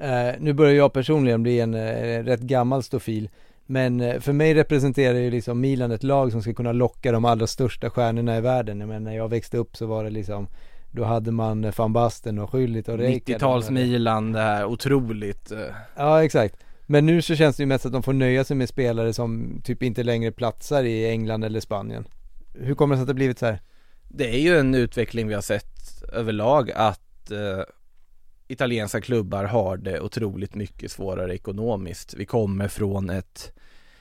Uh, 0.00 0.40
nu 0.40 0.52
börjar 0.52 0.74
jag 0.74 0.92
personligen 0.92 1.42
bli 1.42 1.60
en 1.60 1.74
uh, 1.74 2.24
rätt 2.24 2.40
gammal 2.40 2.82
stofil. 2.82 3.30
Men 3.66 4.00
uh, 4.00 4.20
för 4.20 4.32
mig 4.32 4.54
representerar 4.54 5.18
ju 5.18 5.30
liksom 5.30 5.60
Milan 5.60 5.90
ett 5.90 6.02
lag 6.02 6.32
som 6.32 6.42
ska 6.42 6.54
kunna 6.54 6.72
locka 6.72 7.12
de 7.12 7.24
allra 7.24 7.46
största 7.46 7.90
stjärnorna 7.90 8.36
i 8.36 8.40
världen. 8.40 8.80
Jag 8.80 8.88
menar 8.88 9.00
när 9.00 9.16
jag 9.16 9.28
växte 9.28 9.58
upp 9.58 9.76
så 9.76 9.86
var 9.86 10.04
det 10.04 10.10
liksom 10.10 10.48
då 10.96 11.04
hade 11.04 11.32
man 11.32 11.72
van 11.76 11.92
Basten 11.92 12.38
och 12.38 12.50
Schüllit 12.50 12.88
och 12.88 12.98
Rijkaard 12.98 13.36
90-tals 13.36 13.70
Milan, 13.70 14.32
det 14.32 14.40
här 14.40 14.64
otroligt 14.64 15.52
eh. 15.52 15.58
Ja 15.96 16.24
exakt 16.24 16.56
Men 16.86 17.06
nu 17.06 17.22
så 17.22 17.36
känns 17.36 17.56
det 17.56 17.62
ju 17.62 17.66
mest 17.66 17.86
att 17.86 17.92
de 17.92 18.02
får 18.02 18.12
nöja 18.12 18.44
sig 18.44 18.56
med 18.56 18.68
spelare 18.68 19.12
som 19.12 19.60
typ 19.64 19.82
inte 19.82 20.02
längre 20.02 20.32
platsar 20.32 20.84
i 20.84 21.10
England 21.10 21.44
eller 21.44 21.60
Spanien 21.60 22.04
Hur 22.54 22.74
kommer 22.74 22.94
det 22.94 22.98
sig 22.98 23.02
att 23.02 23.08
det 23.08 23.14
blivit 23.14 23.38
så 23.38 23.46
här? 23.46 23.60
Det 24.08 24.34
är 24.34 24.38
ju 24.38 24.58
en 24.58 24.74
utveckling 24.74 25.28
vi 25.28 25.34
har 25.34 25.42
sett 25.42 26.04
överlag 26.12 26.70
att 26.70 27.30
eh, 27.30 27.62
italienska 28.48 29.00
klubbar 29.00 29.44
har 29.44 29.76
det 29.76 30.00
otroligt 30.00 30.54
mycket 30.54 30.90
svårare 30.90 31.34
ekonomiskt. 31.34 32.14
Vi 32.14 32.26
kommer 32.26 32.68
från 32.68 33.10
ett 33.10 33.52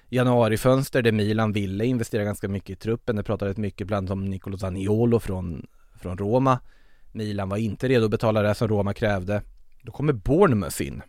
januarifönster 0.09 1.01
där 1.01 1.11
Milan 1.11 1.51
ville 1.51 1.85
investera 1.85 2.23
ganska 2.23 2.47
mycket 2.47 2.69
i 2.69 2.75
truppen. 2.75 3.15
Det 3.15 3.23
pratades 3.23 3.57
mycket 3.57 3.87
bland 3.87 4.11
om 4.11 4.25
Nicolo 4.25 4.57
Zaniolo 4.57 5.19
från, 5.19 5.67
från 6.01 6.17
Roma. 6.17 6.59
Milan 7.15 7.49
var 7.49 7.57
inte 7.57 7.87
redo 7.87 8.05
att 8.05 8.11
betala 8.11 8.41
det 8.41 8.55
som 8.55 8.67
Roma 8.67 8.93
krävde. 8.93 9.41
Då 9.81 9.91
kommer 9.91 10.13
Bournemouth 10.13 10.81
in. 10.81 11.01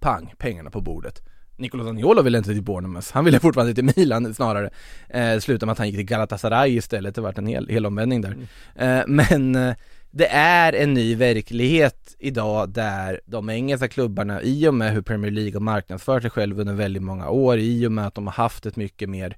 Pang, 0.00 0.34
pengarna 0.38 0.70
på 0.70 0.80
bordet. 0.80 1.22
Nicolò 1.56 1.84
Daniolo 1.84 2.22
ville 2.22 2.38
inte 2.38 2.52
till 2.52 2.62
Bournemouth, 2.62 3.08
han 3.12 3.24
ville 3.24 3.40
fortfarande 3.40 3.74
till 3.74 3.92
Milan 3.96 4.34
snarare. 4.34 4.70
Eh, 5.08 5.38
slutade 5.38 5.66
med 5.66 5.72
att 5.72 5.78
han 5.78 5.86
gick 5.86 5.96
till 5.96 6.06
Galatasaray 6.06 6.76
istället, 6.76 7.14
det 7.14 7.20
vart 7.20 7.38
en 7.38 7.46
hel, 7.46 7.68
hel 7.68 7.86
omvändning 7.86 8.20
där. 8.20 8.36
Mm. 8.76 8.98
Eh, 8.98 9.04
men 9.06 9.54
eh, 9.54 9.74
det 10.10 10.26
är 10.32 10.72
en 10.72 10.94
ny 10.94 11.14
verklighet 11.14 12.16
idag 12.18 12.68
där 12.68 13.20
de 13.26 13.50
engelska 13.50 13.88
klubbarna 13.88 14.42
i 14.42 14.68
och 14.68 14.74
med 14.74 14.92
hur 14.92 15.02
Premier 15.02 15.30
League 15.30 15.52
har 15.52 15.60
marknadsfört 15.60 16.22
sig 16.22 16.30
själv 16.30 16.60
under 16.60 16.74
väldigt 16.74 17.02
många 17.02 17.28
år, 17.28 17.58
i 17.58 17.86
och 17.86 17.92
med 17.92 18.06
att 18.06 18.14
de 18.14 18.26
har 18.26 18.34
haft 18.34 18.66
ett 18.66 18.76
mycket 18.76 19.08
mer 19.08 19.36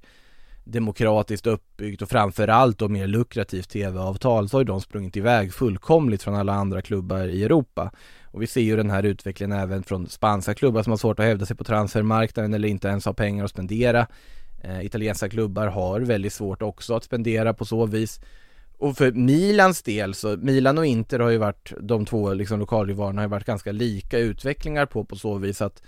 demokratiskt 0.63 1.47
uppbyggt 1.47 2.01
och 2.01 2.09
framförallt 2.09 2.79
då 2.79 2.87
mer 2.87 3.07
lukrativt 3.07 3.69
tv-avtal 3.69 4.49
så 4.49 4.57
har 4.57 4.61
ju 4.61 4.65
de 4.65 4.81
sprungit 4.81 5.17
iväg 5.17 5.53
fullkomligt 5.53 6.23
från 6.23 6.35
alla 6.35 6.53
andra 6.53 6.81
klubbar 6.81 7.27
i 7.27 7.43
Europa. 7.43 7.91
Och 8.23 8.41
vi 8.41 8.47
ser 8.47 8.61
ju 8.61 8.75
den 8.75 8.89
här 8.89 9.03
utvecklingen 9.03 9.57
även 9.59 9.83
från 9.83 10.07
spanska 10.07 10.53
klubbar 10.53 10.83
som 10.83 10.91
har 10.91 10.97
svårt 10.97 11.19
att 11.19 11.25
hävda 11.25 11.45
sig 11.45 11.55
på 11.55 11.63
transfermarknaden 11.63 12.53
eller 12.53 12.67
inte 12.67 12.87
ens 12.87 13.05
har 13.05 13.13
pengar 13.13 13.45
att 13.45 13.51
spendera. 13.51 14.07
Eh, 14.63 14.85
italienska 14.85 15.29
klubbar 15.29 15.67
har 15.67 15.99
väldigt 15.99 16.33
svårt 16.33 16.61
också 16.61 16.95
att 16.95 17.03
spendera 17.03 17.53
på 17.53 17.65
så 17.65 17.85
vis. 17.85 18.19
Och 18.77 18.97
för 18.97 19.11
Milans 19.11 19.81
del 19.81 20.13
så, 20.13 20.37
Milan 20.37 20.77
och 20.77 20.85
Inter 20.85 21.19
har 21.19 21.29
ju 21.29 21.37
varit, 21.37 21.73
de 21.81 22.05
två 22.05 22.33
liksom 22.33 22.59
lokalrivalerna 22.59 23.21
har 23.21 23.27
ju 23.27 23.31
varit 23.31 23.45
ganska 23.45 23.71
lika 23.71 24.19
utvecklingar 24.19 24.85
på 24.85 25.05
på 25.05 25.15
så 25.15 25.37
vis 25.37 25.61
att 25.61 25.81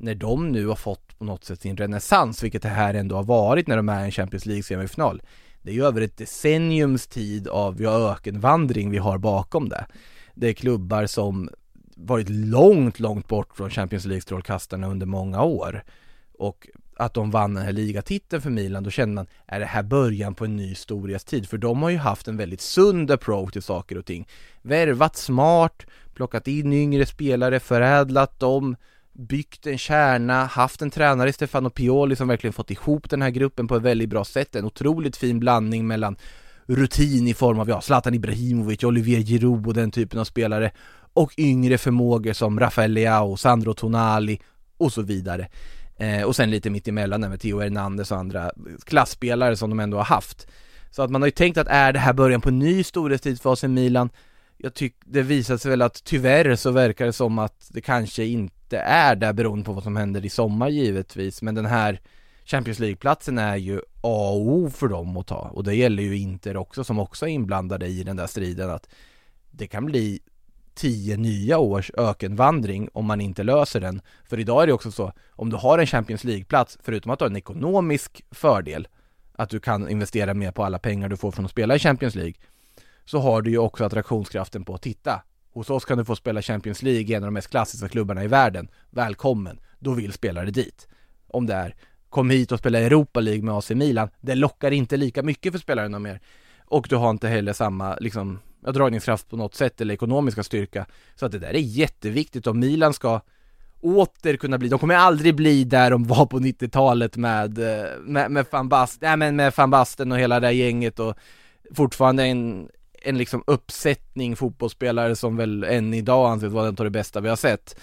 när 0.00 0.14
de 0.14 0.52
nu 0.52 0.66
har 0.66 0.74
fått 0.74 1.18
på 1.18 1.24
något 1.24 1.44
sätt 1.44 1.60
sin 1.60 1.76
renässans, 1.76 2.42
vilket 2.42 2.62
det 2.62 2.68
här 2.68 2.94
ändå 2.94 3.16
har 3.16 3.22
varit 3.22 3.66
när 3.66 3.76
de 3.76 3.88
är 3.88 4.02
i 4.02 4.04
en 4.04 4.10
Champions 4.10 4.46
League 4.46 4.62
semifinal. 4.62 5.22
Det 5.62 5.70
är 5.70 5.74
ju 5.74 5.84
över 5.84 6.00
ett 6.00 6.16
decenniums 6.16 7.06
tid 7.06 7.48
av 7.48 7.82
ja, 7.82 8.12
ökenvandring 8.12 8.90
vi 8.90 8.98
har 8.98 9.18
bakom 9.18 9.68
det. 9.68 9.86
Det 10.34 10.48
är 10.48 10.52
klubbar 10.52 11.06
som 11.06 11.50
varit 11.96 12.28
långt, 12.28 13.00
långt 13.00 13.28
bort 13.28 13.56
från 13.56 13.70
Champions 13.70 14.04
League-strålkastarna 14.04 14.86
under 14.86 15.06
många 15.06 15.42
år. 15.42 15.84
Och 16.38 16.68
att 16.96 17.14
de 17.14 17.30
vann 17.30 17.54
den 17.54 17.64
här 17.64 17.72
ligatiteln 17.72 18.42
för 18.42 18.50
Milan, 18.50 18.82
då 18.82 18.90
känner 18.90 19.14
man, 19.14 19.26
är 19.46 19.60
det 19.60 19.66
här 19.66 19.82
början 19.82 20.34
på 20.34 20.44
en 20.44 20.56
ny 20.56 20.74
storhetstid? 20.74 21.48
För 21.48 21.58
de 21.58 21.82
har 21.82 21.90
ju 21.90 21.96
haft 21.96 22.28
en 22.28 22.36
väldigt 22.36 22.60
sund 22.60 23.10
approach 23.10 23.52
till 23.52 23.62
saker 23.62 23.98
och 23.98 24.06
ting. 24.06 24.28
Värvat 24.62 25.16
smart, 25.16 25.86
plockat 26.14 26.48
in 26.48 26.72
yngre 26.72 27.06
spelare, 27.06 27.60
förädlat 27.60 28.40
dem, 28.40 28.76
byggt 29.12 29.66
en 29.66 29.78
kärna, 29.78 30.44
haft 30.44 30.82
en 30.82 30.90
tränare, 30.90 31.32
Stefano 31.32 31.70
Pioli, 31.70 32.16
som 32.16 32.28
verkligen 32.28 32.52
fått 32.52 32.70
ihop 32.70 33.10
den 33.10 33.22
här 33.22 33.30
gruppen 33.30 33.68
på 33.68 33.76
ett 33.76 33.82
väldigt 33.82 34.08
bra 34.08 34.24
sätt. 34.24 34.56
En 34.56 34.64
otroligt 34.64 35.16
fin 35.16 35.40
blandning 35.40 35.86
mellan 35.86 36.16
rutin 36.66 37.28
i 37.28 37.34
form 37.34 37.60
av, 37.60 37.68
ja, 37.68 37.80
Zlatan 37.80 38.14
Ibrahimovic, 38.14 38.84
Olivier 38.84 39.20
Giroud 39.20 39.66
och 39.66 39.74
den 39.74 39.90
typen 39.90 40.20
av 40.20 40.24
spelare 40.24 40.70
och 41.12 41.32
yngre 41.38 41.78
förmågor 41.78 42.32
som 42.32 42.60
Rafael 42.60 42.92
Leao, 42.92 43.36
Sandro 43.36 43.74
Tonali 43.74 44.40
och 44.76 44.92
så 44.92 45.02
vidare. 45.02 45.48
Eh, 45.96 46.22
och 46.22 46.36
sen 46.36 46.50
lite 46.50 46.70
mitt 46.70 46.88
emellan 46.88 47.20
med 47.20 47.40
Theo 47.40 47.60
Hernandez 47.60 48.12
och 48.12 48.18
andra 48.18 48.50
klassspelare 48.84 49.56
som 49.56 49.70
de 49.70 49.80
ändå 49.80 49.96
har 49.96 50.04
haft. 50.04 50.46
Så 50.90 51.02
att 51.02 51.10
man 51.10 51.22
har 51.22 51.26
ju 51.26 51.32
tänkt 51.32 51.58
att 51.58 51.68
är 51.68 51.92
det 51.92 51.98
här 51.98 52.12
början 52.12 52.40
på 52.40 52.48
en 52.48 52.58
ny 52.58 52.82
storhetstidsfas 52.82 53.64
i 53.64 53.68
Milan? 53.68 54.10
Jag 54.62 54.74
tycker 54.74 54.98
det 55.04 55.22
visar 55.22 55.56
sig 55.56 55.70
väl 55.70 55.82
att 55.82 56.04
tyvärr 56.04 56.56
så 56.56 56.70
verkar 56.70 57.06
det 57.06 57.12
som 57.12 57.38
att 57.38 57.68
det 57.70 57.80
kanske 57.80 58.24
inte 58.24 58.78
är 58.78 59.16
där 59.16 59.32
beroende 59.32 59.64
på 59.64 59.72
vad 59.72 59.82
som 59.82 59.96
händer 59.96 60.24
i 60.24 60.28
sommar 60.28 60.68
givetvis, 60.68 61.42
men 61.42 61.54
den 61.54 61.66
här 61.66 62.00
Champions 62.44 62.78
League-platsen 62.78 63.38
är 63.38 63.56
ju 63.56 63.78
A 64.00 64.30
och 64.30 64.40
O 64.40 64.70
för 64.70 64.88
dem 64.88 65.16
att 65.16 65.26
ta 65.26 65.38
och 65.38 65.64
det 65.64 65.74
gäller 65.74 66.02
ju 66.02 66.18
Inter 66.18 66.56
också 66.56 66.84
som 66.84 66.98
också 66.98 67.26
är 67.26 67.30
inblandade 67.30 67.86
i 67.86 68.02
den 68.02 68.16
där 68.16 68.26
striden 68.26 68.70
att 68.70 68.88
det 69.50 69.66
kan 69.66 69.86
bli 69.86 70.20
tio 70.74 71.16
nya 71.16 71.58
års 71.58 71.90
ökenvandring 71.96 72.88
om 72.92 73.06
man 73.06 73.20
inte 73.20 73.42
löser 73.42 73.80
den. 73.80 74.00
För 74.28 74.38
idag 74.38 74.62
är 74.62 74.66
det 74.66 74.72
också 74.72 74.90
så, 74.90 75.12
om 75.30 75.50
du 75.50 75.56
har 75.56 75.78
en 75.78 75.86
Champions 75.86 76.24
League-plats, 76.24 76.78
förutom 76.82 77.12
att 77.12 77.18
du 77.18 77.24
har 77.24 77.30
en 77.30 77.36
ekonomisk 77.36 78.24
fördel, 78.30 78.88
att 79.32 79.50
du 79.50 79.60
kan 79.60 79.88
investera 79.88 80.34
mer 80.34 80.52
på 80.52 80.64
alla 80.64 80.78
pengar 80.78 81.08
du 81.08 81.16
får 81.16 81.30
från 81.30 81.44
att 81.44 81.50
spela 81.50 81.76
i 81.76 81.78
Champions 81.78 82.14
League, 82.14 82.34
så 83.10 83.18
har 83.18 83.42
du 83.42 83.50
ju 83.50 83.58
också 83.58 83.84
attraktionskraften 83.84 84.64
på 84.64 84.74
att 84.74 84.82
titta. 84.82 85.22
Hos 85.52 85.70
oss 85.70 85.84
kan 85.84 85.98
du 85.98 86.04
få 86.04 86.16
spela 86.16 86.42
Champions 86.42 86.82
League, 86.82 87.16
en 87.16 87.22
av 87.22 87.26
de 87.26 87.34
mest 87.34 87.50
klassiska 87.50 87.88
klubbarna 87.88 88.24
i 88.24 88.26
världen. 88.26 88.68
Välkommen! 88.90 89.60
Då 89.78 89.94
vill 89.94 90.12
spelare 90.12 90.50
dit. 90.50 90.88
Om 91.26 91.46
det 91.46 91.54
är 91.54 91.74
kom 92.08 92.30
hit 92.30 92.52
och 92.52 92.58
spela 92.58 92.78
Europa 92.78 93.20
League 93.20 93.42
med 93.42 93.54
AC 93.54 93.70
Milan, 93.70 94.08
det 94.20 94.34
lockar 94.34 94.70
inte 94.70 94.96
lika 94.96 95.22
mycket 95.22 95.52
för 95.52 95.58
spelarna 95.58 95.98
mer. 95.98 96.20
Och 96.64 96.86
du 96.90 96.96
har 96.96 97.10
inte 97.10 97.28
heller 97.28 97.52
samma 97.52 97.96
liksom 97.96 98.38
dragningskraft 98.60 99.28
på 99.28 99.36
något 99.36 99.54
sätt 99.54 99.80
eller 99.80 99.94
ekonomiska 99.94 100.42
styrka. 100.42 100.86
Så 101.14 101.26
att 101.26 101.32
det 101.32 101.38
där 101.38 101.54
är 101.54 101.58
jätteviktigt 101.58 102.46
om 102.46 102.58
Milan 102.58 102.94
ska 102.94 103.20
åter 103.80 104.36
kunna 104.36 104.58
bli, 104.58 104.68
de 104.68 104.78
kommer 104.78 104.94
aldrig 104.94 105.34
bli 105.34 105.64
där 105.64 105.90
de 105.90 106.04
var 106.04 106.26
på 106.26 106.38
90-talet 106.38 107.16
med, 107.16 107.58
eh, 107.58 107.90
med, 108.00 108.30
med 108.30 108.46
van 108.50 108.68
Basten, 108.68 109.08
nej 109.08 109.16
men 109.16 109.36
med 109.36 109.52
van 109.56 109.70
Basten 109.70 110.12
och 110.12 110.18
hela 110.18 110.40
det 110.40 110.46
här 110.46 110.54
gänget 110.54 110.98
och 110.98 111.16
fortfarande 111.74 112.24
en, 112.24 112.68
en 113.00 113.18
liksom 113.18 113.44
uppsättning 113.46 114.36
fotbollsspelare 114.36 115.16
som 115.16 115.36
väl 115.36 115.64
än 115.64 115.94
idag 115.94 116.30
anses 116.30 116.52
vara 116.52 116.68
en 116.68 116.76
av 116.78 116.84
det 116.84 116.90
bästa 116.90 117.20
vi 117.20 117.28
har 117.28 117.36
sett. 117.36 117.80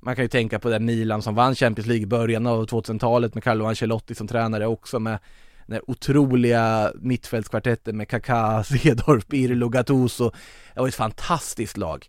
Man 0.00 0.16
kan 0.16 0.24
ju 0.24 0.28
tänka 0.28 0.58
på 0.58 0.68
det 0.68 0.80
Milan 0.80 1.22
som 1.22 1.34
vann 1.34 1.54
Champions 1.54 1.86
League 1.86 2.02
i 2.02 2.06
början 2.06 2.46
av 2.46 2.66
2000-talet 2.66 3.34
med 3.34 3.44
Carlo 3.44 3.64
Ancelotti 3.64 4.14
som 4.14 4.28
tränare 4.28 4.66
också 4.66 4.98
med 4.98 5.18
den 5.66 5.80
otroliga 5.86 6.92
mittfältskvartetten 6.94 7.96
med 7.96 8.08
Kaká, 8.08 8.62
Cedorf, 8.64 9.26
Pirlo, 9.26 9.68
Gattuso. 9.68 10.30
Det 10.74 10.80
var 10.80 10.88
ett 10.88 10.94
fantastiskt 10.94 11.76
lag. 11.76 12.06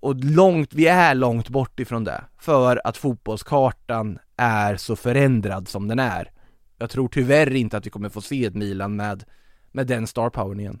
Och 0.00 0.24
långt, 0.24 0.74
vi 0.74 0.86
är 0.86 1.14
långt 1.14 1.48
bort 1.48 1.80
ifrån 1.80 2.04
det, 2.04 2.24
för 2.38 2.80
att 2.84 2.96
fotbollskartan 2.96 4.18
är 4.36 4.76
så 4.76 4.96
förändrad 4.96 5.68
som 5.68 5.88
den 5.88 5.98
är. 5.98 6.30
Jag 6.78 6.90
tror 6.90 7.08
tyvärr 7.08 7.54
inte 7.54 7.76
att 7.76 7.86
vi 7.86 7.90
kommer 7.90 8.08
få 8.08 8.20
se 8.20 8.44
ett 8.44 8.54
Milan 8.54 8.96
med, 8.96 9.24
med 9.72 9.86
den 9.86 10.06
star 10.06 10.30
powern 10.30 10.60
igen. 10.60 10.80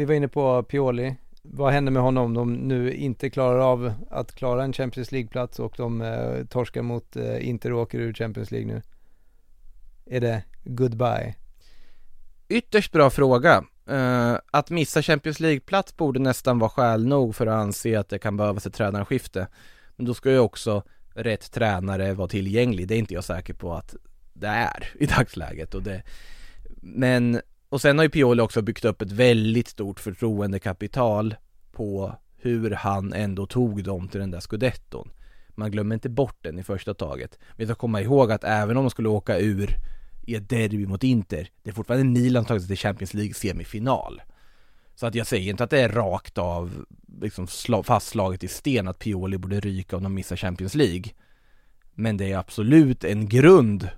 Vi 0.00 0.06
var 0.06 0.14
inne 0.14 0.28
på 0.28 0.62
Pioli. 0.62 1.16
Vad 1.42 1.72
händer 1.72 1.92
med 1.92 2.02
honom 2.02 2.24
om 2.24 2.34
de 2.34 2.52
nu 2.52 2.94
inte 2.94 3.30
klarar 3.30 3.58
av 3.58 3.92
att 4.10 4.34
klara 4.34 4.64
en 4.64 4.72
Champions 4.72 5.12
League-plats 5.12 5.58
och 5.58 5.74
de 5.76 6.02
eh, 6.02 6.44
torskar 6.46 6.82
mot 6.82 7.16
eh, 7.16 7.48
Inter 7.48 7.72
och 7.72 7.80
åker 7.80 7.98
ur 7.98 8.12
Champions 8.12 8.50
League 8.50 8.74
nu? 8.74 8.82
Är 10.06 10.20
det 10.20 10.42
goodbye? 10.64 11.34
Ytterst 12.48 12.92
bra 12.92 13.10
fråga. 13.10 13.64
Uh, 13.90 14.38
att 14.50 14.70
missa 14.70 15.02
Champions 15.02 15.40
League-plats 15.40 15.96
borde 15.96 16.20
nästan 16.20 16.58
vara 16.58 16.70
skäl 16.70 17.06
nog 17.06 17.36
för 17.36 17.46
att 17.46 17.62
anse 17.62 17.98
att 17.98 18.08
det 18.08 18.18
kan 18.18 18.36
behövas 18.36 18.66
ett 18.66 18.74
tränarskifte. 18.74 19.46
Men 19.96 20.06
då 20.06 20.14
ska 20.14 20.30
ju 20.30 20.38
också 20.38 20.82
rätt 21.14 21.52
tränare 21.52 22.14
vara 22.14 22.28
tillgänglig. 22.28 22.88
Det 22.88 22.94
är 22.94 22.98
inte 22.98 23.14
jag 23.14 23.24
säker 23.24 23.54
på 23.54 23.74
att 23.74 23.94
det 24.32 24.46
är 24.46 24.92
i 24.94 25.06
dagsläget. 25.06 25.74
Och 25.74 25.82
det, 25.82 26.02
men, 26.80 27.40
och 27.70 27.80
sen 27.80 27.98
har 27.98 28.04
ju 28.04 28.10
Pioli 28.10 28.42
också 28.42 28.62
byggt 28.62 28.84
upp 28.84 29.02
ett 29.02 29.12
väldigt 29.12 29.68
stort 29.68 30.00
förtroendekapital 30.00 31.34
på 31.72 32.14
hur 32.36 32.70
han 32.70 33.12
ändå 33.12 33.46
tog 33.46 33.84
dem 33.84 34.08
till 34.08 34.20
den 34.20 34.30
där 34.30 34.40
scudetton. 34.40 35.10
Man 35.48 35.70
glömmer 35.70 35.94
inte 35.94 36.08
bort 36.08 36.38
den 36.42 36.58
i 36.58 36.62
första 36.62 36.94
taget. 36.94 37.38
Vi 37.56 37.64
ska 37.64 37.74
komma 37.74 38.00
ihåg 38.00 38.32
att 38.32 38.44
även 38.44 38.76
om 38.76 38.84
de 38.84 38.90
skulle 38.90 39.08
åka 39.08 39.38
ur 39.38 39.76
i 40.22 40.34
ett 40.34 40.48
derby 40.48 40.86
mot 40.86 41.04
Inter, 41.04 41.48
det 41.62 41.70
är 41.70 41.74
fortfarande 41.74 42.20
Milan 42.20 42.42
som 42.42 42.48
tagit 42.48 42.62
sig 42.62 42.68
till 42.68 42.78
Champions 42.78 43.14
League 43.14 43.34
semifinal. 43.34 44.22
Så 44.94 45.06
att 45.06 45.14
jag 45.14 45.26
säger 45.26 45.50
inte 45.50 45.64
att 45.64 45.70
det 45.70 45.80
är 45.80 45.88
rakt 45.88 46.38
av 46.38 46.84
liksom 47.20 47.46
fastslaget 47.84 48.44
i 48.44 48.48
sten 48.48 48.88
att 48.88 48.98
Pioli 48.98 49.38
borde 49.38 49.60
ryka 49.60 49.96
om 49.96 50.02
de 50.02 50.14
missar 50.14 50.36
Champions 50.36 50.74
League. 50.74 51.04
Men 51.94 52.16
det 52.16 52.32
är 52.32 52.38
absolut 52.38 53.04
en 53.04 53.28
grund 53.28 53.88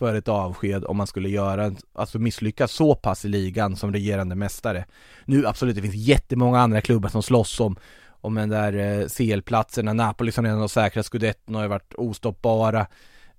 för 0.00 0.14
ett 0.14 0.28
avsked 0.28 0.84
om 0.84 0.96
man 0.96 1.06
skulle 1.06 1.28
göra, 1.28 1.72
alltså 1.92 2.18
misslyckas 2.18 2.72
så 2.72 2.94
pass 2.94 3.24
i 3.24 3.28
ligan 3.28 3.76
som 3.76 3.92
regerande 3.92 4.34
mästare. 4.34 4.84
Nu 5.24 5.46
absolut, 5.46 5.76
det 5.76 5.82
finns 5.82 5.94
jättemånga 5.94 6.60
andra 6.60 6.80
klubbar 6.80 7.08
som 7.08 7.22
slåss 7.22 7.60
om 7.60 7.76
om 8.22 8.34
den 8.34 8.48
där 8.48 8.72
eh, 8.72 9.06
CL-platsen, 9.06 9.96
Napoli 9.96 10.32
som 10.32 10.44
redan 10.44 10.60
har 10.60 10.68
säkrat 10.68 11.06
scudetton 11.06 11.54
har 11.54 11.62
ju 11.62 11.68
varit 11.68 11.94
ostoppbara. 11.94 12.86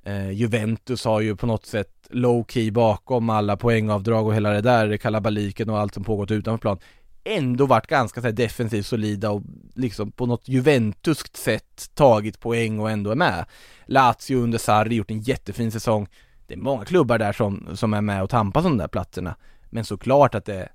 Eh, 0.06 0.32
Juventus 0.32 1.06
har 1.06 1.22
ju 1.22 1.36
på 1.36 1.48
något 1.48 1.66
sätt 1.66 2.08
low 2.10 2.46
key 2.50 2.72
bakom 2.72 3.30
alla 3.30 3.58
poängavdrag 3.58 4.28
och 4.28 4.36
hela 4.36 4.50
det 4.50 4.62
där 4.62 4.98
kalabaliken 4.98 5.70
och 5.70 5.80
allt 5.80 5.94
som 5.94 6.04
pågått 6.04 6.32
utanför 6.32 6.62
plan 6.62 6.80
ändå 7.24 7.66
varit 7.66 7.88
ganska 7.88 8.22
så 8.22 8.28
här 8.28 8.34
defensivt 8.34 8.86
solida 8.86 9.32
och 9.32 9.42
liksom 9.76 10.12
på 10.12 10.26
något 10.26 10.48
juventuskt 10.48 11.38
sätt 11.38 11.90
tagit 11.94 12.40
poäng 12.40 12.80
och 12.80 12.92
ändå 12.92 13.12
är 13.12 13.16
med. 13.16 13.46
Lazio 13.86 14.36
under 14.36 14.58
Sarri 14.58 14.96
gjort 14.96 15.12
en 15.12 15.22
jättefin 15.22 15.72
säsong 15.72 16.08
det 16.52 16.56
är 16.56 16.64
många 16.64 16.86
klubbar 16.86 17.18
där 17.18 17.34
som, 17.34 17.68
som 17.74 17.94
är 17.94 18.02
med 18.02 18.24
och 18.24 18.30
tampas 18.30 18.66
om 18.66 18.72
de 18.72 18.78
där 18.78 18.88
platserna. 18.88 19.36
Men 19.70 19.86
såklart 19.86 20.36
att 20.36 20.46
det, 20.46 20.70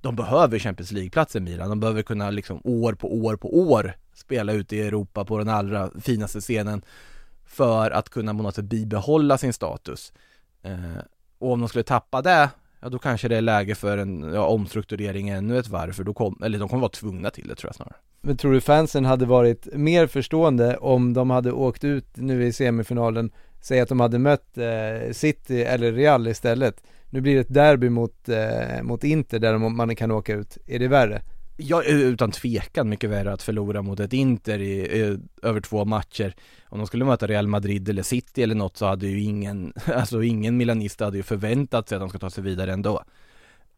de 0.00 0.16
behöver 0.16 0.58
Champions 0.58 0.92
League-platser 0.92 1.40
Milan. 1.40 1.68
De 1.68 1.80
behöver 1.80 2.02
kunna 2.02 2.30
liksom 2.30 2.60
år 2.64 2.92
på 2.92 3.14
år 3.14 3.36
på 3.36 3.58
år 3.58 3.92
spela 4.14 4.52
ute 4.52 4.76
i 4.76 4.80
Europa 4.80 5.24
på 5.24 5.38
den 5.38 5.48
allra 5.48 5.90
finaste 6.00 6.40
scenen 6.40 6.82
för 7.44 7.90
att 7.90 8.08
kunna 8.08 8.34
på 8.34 8.42
något 8.42 8.54
sätt 8.54 8.64
bibehålla 8.64 9.38
sin 9.38 9.52
status. 9.52 10.12
Eh, 10.62 11.02
och 11.38 11.52
om 11.52 11.60
de 11.60 11.68
skulle 11.68 11.84
tappa 11.84 12.22
det, 12.22 12.50
ja 12.80 12.88
då 12.88 12.98
kanske 12.98 13.28
det 13.28 13.36
är 13.36 13.40
läge 13.40 13.74
för 13.74 13.98
en 13.98 14.32
ja, 14.34 14.46
omstrukturering 14.46 15.28
ännu 15.28 15.58
ett 15.58 15.68
varv, 15.68 15.92
för 15.92 16.04
då 16.04 16.14
kom, 16.14 16.42
eller 16.44 16.58
de 16.58 16.68
kommer 16.68 16.80
vara 16.80 16.90
tvungna 16.90 17.30
till 17.30 17.48
det 17.48 17.54
tror 17.54 17.68
jag 17.68 17.74
snarare. 17.74 17.96
Men 18.20 18.36
tror 18.36 18.52
du 18.52 18.60
fansen 18.60 19.04
hade 19.04 19.26
varit 19.26 19.68
mer 19.74 20.06
förstående 20.06 20.76
om 20.76 21.14
de 21.14 21.30
hade 21.30 21.52
åkt 21.52 21.84
ut 21.84 22.16
nu 22.16 22.46
i 22.46 22.52
semifinalen, 22.52 23.30
säg 23.60 23.80
att 23.80 23.88
de 23.88 24.00
hade 24.00 24.18
mött 24.18 24.58
eh, 24.58 25.12
City 25.12 25.62
eller 25.62 25.92
Real 25.92 26.28
istället. 26.28 26.82
Nu 27.10 27.20
blir 27.20 27.34
det 27.34 27.40
ett 27.40 27.54
derby 27.54 27.88
mot, 27.88 28.28
eh, 28.28 28.82
mot 28.82 29.04
Inter 29.04 29.38
där 29.38 29.58
man 29.58 29.96
kan 29.96 30.10
åka 30.10 30.34
ut. 30.34 30.58
Är 30.66 30.78
det 30.78 30.88
värre? 30.88 31.22
Ja, 31.56 31.82
eh, 31.82 31.94
utan 31.94 32.30
tvekan 32.30 32.88
mycket 32.88 33.10
värre 33.10 33.32
att 33.32 33.42
förlora 33.42 33.82
mot 33.82 34.00
ett 34.00 34.12
Inter 34.12 34.58
i, 34.58 34.72
i, 34.72 35.18
över 35.42 35.60
två 35.60 35.84
matcher. 35.84 36.34
Om 36.68 36.78
de 36.78 36.86
skulle 36.86 37.04
möta 37.04 37.26
Real 37.26 37.46
Madrid 37.46 37.88
eller 37.88 38.02
City 38.02 38.42
eller 38.42 38.54
något 38.54 38.76
så 38.76 38.86
hade 38.86 39.06
ju 39.06 39.20
ingen, 39.22 39.72
alltså 39.94 40.22
ingen 40.22 40.56
milanista 40.56 41.04
hade 41.04 41.16
ju 41.16 41.22
förväntat 41.22 41.88
sig 41.88 41.96
att 41.96 42.02
de 42.02 42.08
ska 42.08 42.18
ta 42.18 42.30
sig 42.30 42.44
vidare 42.44 42.72
ändå. 42.72 43.02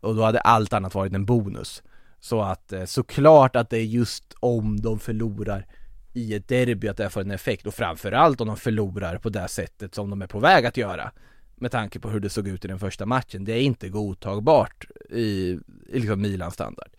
Och 0.00 0.14
då 0.14 0.22
hade 0.22 0.40
allt 0.40 0.72
annat 0.72 0.94
varit 0.94 1.12
en 1.12 1.24
bonus. 1.24 1.82
Så 2.20 2.42
att 2.42 2.72
eh, 2.72 2.84
såklart 2.84 3.56
att 3.56 3.70
det 3.70 3.78
är 3.78 3.84
just 3.84 4.34
om 4.40 4.80
de 4.80 4.98
förlorar 4.98 5.66
i 6.12 6.34
ett 6.34 6.48
derby 6.48 6.88
att 6.88 6.96
det 6.96 7.10
får 7.10 7.20
en 7.20 7.30
effekt 7.30 7.66
och 7.66 7.74
framförallt 7.74 8.40
om 8.40 8.46
de 8.46 8.56
förlorar 8.56 9.18
på 9.18 9.28
det 9.28 9.48
sättet 9.48 9.94
som 9.94 10.10
de 10.10 10.22
är 10.22 10.26
på 10.26 10.38
väg 10.38 10.66
att 10.66 10.76
göra 10.76 11.12
med 11.56 11.70
tanke 11.70 12.00
på 12.00 12.10
hur 12.10 12.20
det 12.20 12.28
såg 12.28 12.48
ut 12.48 12.64
i 12.64 12.68
den 12.68 12.78
första 12.78 13.06
matchen. 13.06 13.44
Det 13.44 13.52
är 13.52 13.60
inte 13.60 13.88
godtagbart 13.88 14.86
i, 15.10 15.22
i 15.22 15.60
liksom 15.88 16.20
Milans 16.20 16.54
standard. 16.54 16.90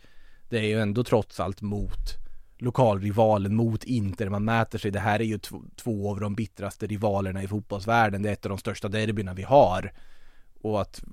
Det 0.50 0.58
är 0.58 0.64
ju 0.64 0.82
ändå 0.82 1.04
trots 1.04 1.40
allt 1.40 1.62
mot 1.62 2.18
lokalrivalen, 2.58 3.56
mot 3.56 3.84
Inter 3.84 4.30
man 4.30 4.46
mäter 4.46 4.80
sig. 4.80 4.92
Det 4.92 5.00
här 5.00 5.20
är 5.20 5.24
ju 5.24 5.40
två 5.76 6.12
av 6.12 6.20
de 6.20 6.36
bittraste 6.36 6.88
rivalerna 6.88 7.44
i 7.44 7.48
fotbollsvärlden. 7.48 8.22
Det 8.22 8.30
är 8.30 8.34
ett 8.34 8.46
av 8.46 8.50
de 8.50 8.58
största 8.58 8.88
derbyna 8.88 9.34
vi 9.34 9.44
har. 9.44 9.94
Och 10.62 10.82
att, 10.82 11.04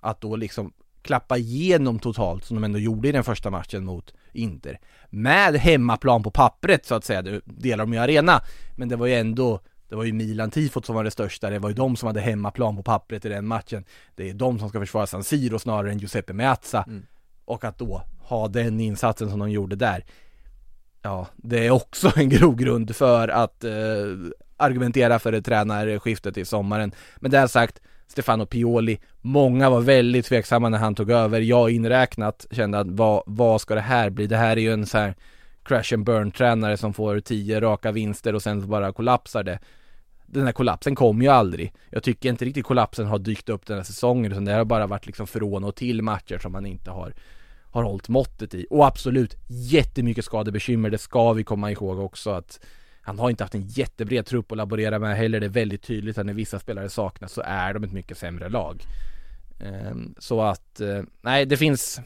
att 0.00 0.20
då 0.20 0.36
liksom 0.36 0.72
klappa 1.02 1.36
igenom 1.36 1.98
totalt 1.98 2.44
som 2.44 2.54
de 2.54 2.64
ändå 2.64 2.78
gjorde 2.78 3.08
i 3.08 3.12
den 3.12 3.24
första 3.24 3.50
matchen 3.50 3.84
mot 3.84 4.14
Inter. 4.34 4.78
Med 5.10 5.54
hemmaplan 5.54 6.22
på 6.22 6.30
pappret 6.30 6.86
så 6.86 6.94
att 6.94 7.04
säga, 7.04 7.22
det 7.22 7.40
delar 7.44 7.84
de 7.84 7.92
ju 7.92 7.98
arena. 7.98 8.40
Men 8.76 8.88
det 8.88 8.96
var 8.96 9.06
ju 9.06 9.14
ändå 9.14 9.60
det 9.88 9.96
var 9.96 10.04
ju 10.04 10.12
Milan-tifot 10.12 10.86
som 10.86 10.94
var 10.94 11.04
det 11.04 11.10
största, 11.10 11.50
det 11.50 11.58
var 11.58 11.68
ju 11.68 11.74
de 11.74 11.96
som 11.96 12.06
hade 12.06 12.20
hemmaplan 12.20 12.76
på 12.76 12.82
pappret 12.82 13.24
i 13.24 13.28
den 13.28 13.46
matchen. 13.46 13.84
Det 14.14 14.30
är 14.30 14.34
de 14.34 14.58
som 14.58 14.68
ska 14.68 14.80
försvara 14.80 15.06
San 15.06 15.24
Siro 15.24 15.58
snarare 15.58 15.92
än 15.92 15.98
Giuseppe 15.98 16.32
Meazza. 16.32 16.84
Mm. 16.86 17.06
Och 17.44 17.64
att 17.64 17.78
då 17.78 18.02
ha 18.18 18.48
den 18.48 18.80
insatsen 18.80 19.30
som 19.30 19.38
de 19.38 19.50
gjorde 19.50 19.76
där. 19.76 20.04
Ja, 21.02 21.26
det 21.36 21.66
är 21.66 21.70
också 21.70 22.12
en 22.16 22.28
grogrund 22.28 22.96
för 22.96 23.28
att 23.28 23.64
eh, 23.64 23.72
argumentera 24.56 25.18
för 25.18 25.32
ett 25.32 25.44
tränarskifte 25.44 26.32
till 26.32 26.46
sommaren. 26.46 26.92
Men 27.16 27.30
det 27.30 27.48
sagt, 27.48 27.80
Stefano 28.14 28.46
Pioli, 28.46 28.98
många 29.20 29.70
var 29.70 29.80
väldigt 29.80 30.26
tveksamma 30.26 30.68
när 30.68 30.78
han 30.78 30.94
tog 30.94 31.10
över, 31.10 31.40
jag 31.40 31.70
inräknat, 31.70 32.46
kände 32.50 32.78
att 32.78 32.86
vad, 32.90 33.22
vad 33.26 33.60
ska 33.60 33.74
det 33.74 33.80
här 33.80 34.10
bli? 34.10 34.26
Det 34.26 34.36
här 34.36 34.56
är 34.56 34.60
ju 34.60 34.72
en 34.72 34.86
så 34.86 34.98
här 34.98 35.14
crash 35.64 35.94
and 35.94 36.04
burn 36.04 36.30
tränare 36.30 36.76
som 36.76 36.94
får 36.94 37.20
tio 37.20 37.60
raka 37.60 37.92
vinster 37.92 38.34
och 38.34 38.42
sen 38.42 38.68
bara 38.68 38.92
kollapsar 38.92 39.42
det. 39.42 39.58
Den 40.26 40.44
här 40.44 40.52
kollapsen 40.52 40.94
kom 40.94 41.22
ju 41.22 41.28
aldrig. 41.28 41.72
Jag 41.90 42.02
tycker 42.02 42.28
inte 42.28 42.44
riktigt 42.44 42.66
kollapsen 42.66 43.06
har 43.06 43.18
dykt 43.18 43.48
upp 43.48 43.66
den 43.66 43.76
här 43.76 43.84
säsongen 43.84 44.32
utan 44.32 44.44
det 44.44 44.52
har 44.52 44.64
bara 44.64 44.86
varit 44.86 45.06
liksom 45.06 45.26
från 45.26 45.64
och 45.64 45.74
till 45.74 46.02
matcher 46.02 46.38
som 46.38 46.52
man 46.52 46.66
inte 46.66 46.90
har 46.90 47.14
har 47.70 47.82
hållit 47.82 48.08
måttet 48.08 48.54
i. 48.54 48.66
Och 48.70 48.86
absolut, 48.86 49.36
jättemycket 49.48 50.24
skadebekymmer, 50.24 50.90
det 50.90 50.98
ska 50.98 51.32
vi 51.32 51.44
komma 51.44 51.70
ihåg 51.70 51.98
också 51.98 52.30
att 52.30 52.60
han 53.04 53.18
har 53.18 53.30
inte 53.30 53.44
haft 53.44 53.54
en 53.54 53.66
jättebred 53.66 54.26
trupp 54.26 54.52
att 54.52 54.58
laborera 54.58 54.98
med 54.98 55.16
heller. 55.16 55.40
Det 55.40 55.46
är 55.46 55.50
väldigt 55.50 55.82
tydligt 55.82 56.18
att 56.18 56.26
när 56.26 56.34
vissa 56.34 56.58
spelare 56.58 56.88
saknas 56.88 57.32
så 57.32 57.42
är 57.44 57.74
de 57.74 57.84
ett 57.84 57.92
mycket 57.92 58.18
sämre 58.18 58.48
lag. 58.48 58.82
Ehm, 59.60 60.14
så 60.18 60.42
att, 60.42 60.80
eh, 60.80 61.02
nej 61.22 61.46
det 61.46 61.56
finns 61.56 62.00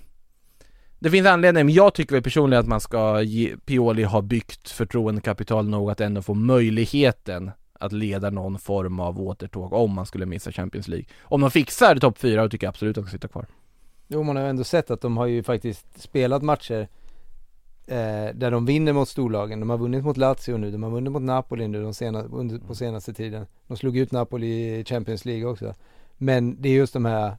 Det 1.00 1.10
finns 1.10 1.26
anledning, 1.26 1.66
men 1.66 1.74
jag 1.74 1.94
tycker 1.94 2.14
väl 2.14 2.22
personligen 2.22 2.60
att 2.60 2.68
man 2.68 2.80
ska 2.80 3.22
ge 3.22 3.56
Pioli 3.56 4.02
ha 4.02 4.22
byggt 4.22 4.70
förtroendekapital 4.70 5.68
nog 5.68 5.90
att 5.90 6.00
ändå 6.00 6.22
få 6.22 6.34
möjligheten 6.34 7.50
att 7.72 7.92
leda 7.92 8.30
någon 8.30 8.58
form 8.58 9.00
av 9.00 9.20
återtåg 9.20 9.72
om 9.72 9.94
man 9.94 10.06
skulle 10.06 10.26
missa 10.26 10.52
Champions 10.52 10.88
League. 10.88 11.06
Om 11.22 11.40
de 11.40 11.50
fixar 11.50 11.96
topp 11.96 12.18
4, 12.18 12.42
då 12.42 12.48
tycker 12.48 12.66
jag 12.66 12.72
absolut 12.72 12.98
att 12.98 13.04
de 13.04 13.08
ska 13.08 13.16
sitta 13.16 13.28
kvar. 13.28 13.46
Jo, 14.08 14.22
man 14.22 14.36
har 14.36 14.42
ju 14.42 14.50
ändå 14.50 14.64
sett 14.64 14.90
att 14.90 15.00
de 15.00 15.16
har 15.16 15.26
ju 15.26 15.42
faktiskt 15.42 16.00
spelat 16.02 16.42
matcher 16.42 16.88
eh, 17.88 18.34
där 18.34 18.50
de 18.50 18.66
vinner 18.66 18.92
mot 18.92 19.08
storlagen. 19.08 19.60
De 19.60 19.70
har 19.70 19.78
vunnit 19.78 20.04
mot 20.04 20.16
Lazio 20.16 20.56
nu, 20.56 20.70
de 20.70 20.82
har 20.82 20.90
vunnit 20.90 21.12
mot 21.12 21.22
Napoli 21.22 21.68
nu 21.68 21.82
de 21.82 21.94
sena, 21.94 22.22
under, 22.22 22.58
på 22.58 22.74
senaste 22.74 23.14
tiden. 23.14 23.46
De 23.66 23.76
slog 23.76 23.96
ut 23.96 24.12
Napoli 24.12 24.78
i 24.78 24.84
Champions 24.84 25.24
League 25.24 25.44
också. 25.44 25.74
Men 26.16 26.62
det 26.62 26.68
är 26.68 26.72
just 26.72 26.92
de 26.92 27.04
här, 27.04 27.36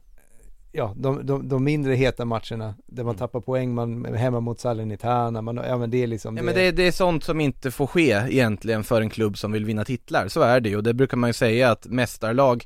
ja, 0.72 0.94
de, 0.96 1.26
de, 1.26 1.48
de 1.48 1.64
mindre 1.64 1.94
heta 1.94 2.24
matcherna 2.24 2.74
där 2.86 3.04
man 3.04 3.14
mm. 3.14 3.18
tappar 3.18 3.40
poäng, 3.40 3.74
man 3.74 4.14
hemma 4.14 4.40
mot 4.40 4.60
Salernitana, 4.60 5.42
man, 5.42 5.56
ja 5.56 5.78
men 5.78 5.90
det 5.90 6.02
är 6.02 6.06
liksom 6.06 6.36
Ja 6.36 6.42
det... 6.42 6.46
men 6.46 6.54
det, 6.54 6.70
det 6.70 6.86
är 6.86 6.92
sånt 6.92 7.24
som 7.24 7.40
inte 7.40 7.70
får 7.70 7.86
ske 7.86 8.10
egentligen 8.10 8.84
för 8.84 9.00
en 9.00 9.10
klubb 9.10 9.38
som 9.38 9.52
vill 9.52 9.64
vinna 9.64 9.84
titlar, 9.84 10.28
så 10.28 10.40
är 10.40 10.60
det 10.60 10.68
ju 10.68 10.76
och 10.76 10.82
det 10.82 10.94
brukar 10.94 11.16
man 11.16 11.28
ju 11.28 11.34
säga 11.34 11.70
att 11.70 11.86
mästarlag 11.86 12.64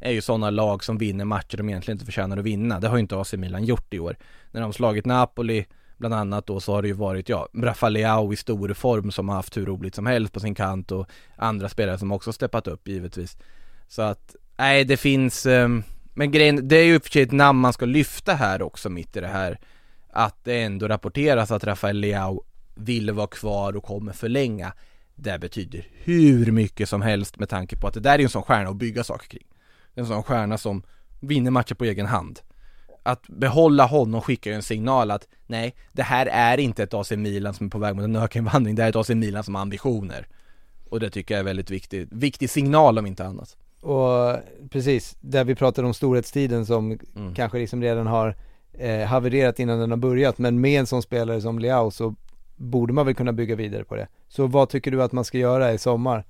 är 0.00 0.12
ju 0.12 0.20
sådana 0.20 0.50
lag 0.50 0.84
som 0.84 0.98
vinner 0.98 1.24
matcher 1.24 1.56
de 1.56 1.68
egentligen 1.68 1.94
inte 1.94 2.04
förtjänar 2.04 2.36
att 2.36 2.44
vinna. 2.44 2.80
Det 2.80 2.88
har 2.88 2.96
ju 2.96 3.00
inte 3.00 3.20
AC 3.20 3.32
Milan 3.32 3.64
gjort 3.64 3.94
i 3.94 3.98
år. 3.98 4.16
När 4.50 4.60
de 4.60 4.72
slagit 4.72 5.06
Napoli 5.06 5.66
Bland 6.02 6.14
annat 6.14 6.46
då 6.46 6.60
så 6.60 6.72
har 6.72 6.82
det 6.82 6.88
ju 6.88 6.94
varit, 6.94 7.28
ja, 7.28 7.48
Rafa 7.54 7.90
i 8.32 8.36
stor 8.36 8.74
form 8.74 9.10
som 9.10 9.28
har 9.28 9.36
haft 9.36 9.56
hur 9.56 9.66
roligt 9.66 9.94
som 9.94 10.06
helst 10.06 10.32
på 10.32 10.40
sin 10.40 10.54
kant 10.54 10.92
och 10.92 11.06
andra 11.36 11.68
spelare 11.68 11.98
som 11.98 12.12
också 12.12 12.32
steppat 12.32 12.66
upp 12.66 12.88
givetvis. 12.88 13.36
Så 13.88 14.02
att, 14.02 14.36
nej 14.56 14.84
det 14.84 14.96
finns, 14.96 15.46
um, 15.46 15.82
men 16.14 16.30
grejen, 16.30 16.68
det 16.68 16.76
är 16.76 16.84
ju 16.84 16.94
i 16.94 16.98
och 16.98 17.02
för 17.02 17.10
sig 17.10 17.22
ett 17.22 17.32
namn 17.32 17.58
man 17.58 17.72
ska 17.72 17.86
lyfta 17.86 18.34
här 18.34 18.62
också 18.62 18.90
mitt 18.90 19.16
i 19.16 19.20
det 19.20 19.26
här. 19.26 19.58
Att 20.10 20.44
det 20.44 20.62
ändå 20.62 20.88
rapporteras 20.88 21.50
att 21.50 21.64
Rafael 21.64 21.96
Leao 21.96 22.44
vill 22.74 23.10
vara 23.10 23.26
kvar 23.26 23.76
och 23.76 23.84
kommer 23.84 24.12
förlänga. 24.12 24.72
Det 25.14 25.38
betyder 25.38 25.86
hur 25.92 26.52
mycket 26.52 26.88
som 26.88 27.02
helst 27.02 27.38
med 27.38 27.48
tanke 27.48 27.76
på 27.76 27.86
att 27.86 27.94
det 27.94 28.00
där 28.00 28.18
är 28.18 28.22
en 28.22 28.28
sån 28.28 28.42
stjärna 28.42 28.70
att 28.70 28.76
bygga 28.76 29.04
saker 29.04 29.28
kring. 29.28 29.46
En 29.94 30.06
sån 30.06 30.22
stjärna 30.22 30.58
som 30.58 30.82
vinner 31.20 31.50
matcher 31.50 31.74
på 31.74 31.84
egen 31.84 32.06
hand. 32.06 32.40
Att 33.02 33.28
behålla 33.28 33.86
honom 33.86 34.20
skickar 34.20 34.50
ju 34.50 34.54
en 34.54 34.62
signal 34.62 35.10
att 35.10 35.28
nej, 35.46 35.74
det 35.92 36.02
här 36.02 36.26
är 36.26 36.60
inte 36.60 36.82
ett 36.82 36.94
AC 36.94 37.10
Milan 37.10 37.54
som 37.54 37.66
är 37.66 37.70
på 37.70 37.78
väg 37.78 37.96
mot 37.96 38.04
en 38.04 38.16
ökenvandring, 38.16 38.74
det 38.74 38.84
är 38.84 38.88
ett 38.88 38.96
AC 38.96 39.08
Milan 39.08 39.44
som 39.44 39.54
har 39.54 39.62
ambitioner. 39.62 40.26
Och 40.88 41.00
det 41.00 41.10
tycker 41.10 41.34
jag 41.34 41.40
är 41.40 41.44
väldigt 41.44 41.70
viktigt, 41.70 42.08
viktig 42.12 42.50
signal 42.50 42.98
om 42.98 43.06
inte 43.06 43.26
annat. 43.26 43.56
Och 43.80 44.36
precis, 44.70 45.16
där 45.20 45.44
vi 45.44 45.54
pratade 45.54 45.86
om 45.86 45.94
storhetstiden 45.94 46.66
som 46.66 46.98
mm. 47.16 47.34
kanske 47.34 47.58
liksom 47.58 47.82
redan 47.82 48.06
har 48.06 48.36
eh, 48.72 49.06
havererat 49.06 49.58
innan 49.58 49.78
den 49.78 49.90
har 49.90 49.98
börjat, 49.98 50.38
men 50.38 50.60
med 50.60 50.80
en 50.80 50.86
sån 50.86 51.02
spelare 51.02 51.40
som 51.40 51.58
Leao 51.58 51.90
så 51.90 52.14
borde 52.56 52.92
man 52.92 53.06
väl 53.06 53.14
kunna 53.14 53.32
bygga 53.32 53.56
vidare 53.56 53.84
på 53.84 53.96
det. 53.96 54.08
Så 54.28 54.46
vad 54.46 54.68
tycker 54.68 54.90
du 54.90 55.02
att 55.02 55.12
man 55.12 55.24
ska 55.24 55.38
göra 55.38 55.72
i 55.72 55.78
sommar? 55.78 56.24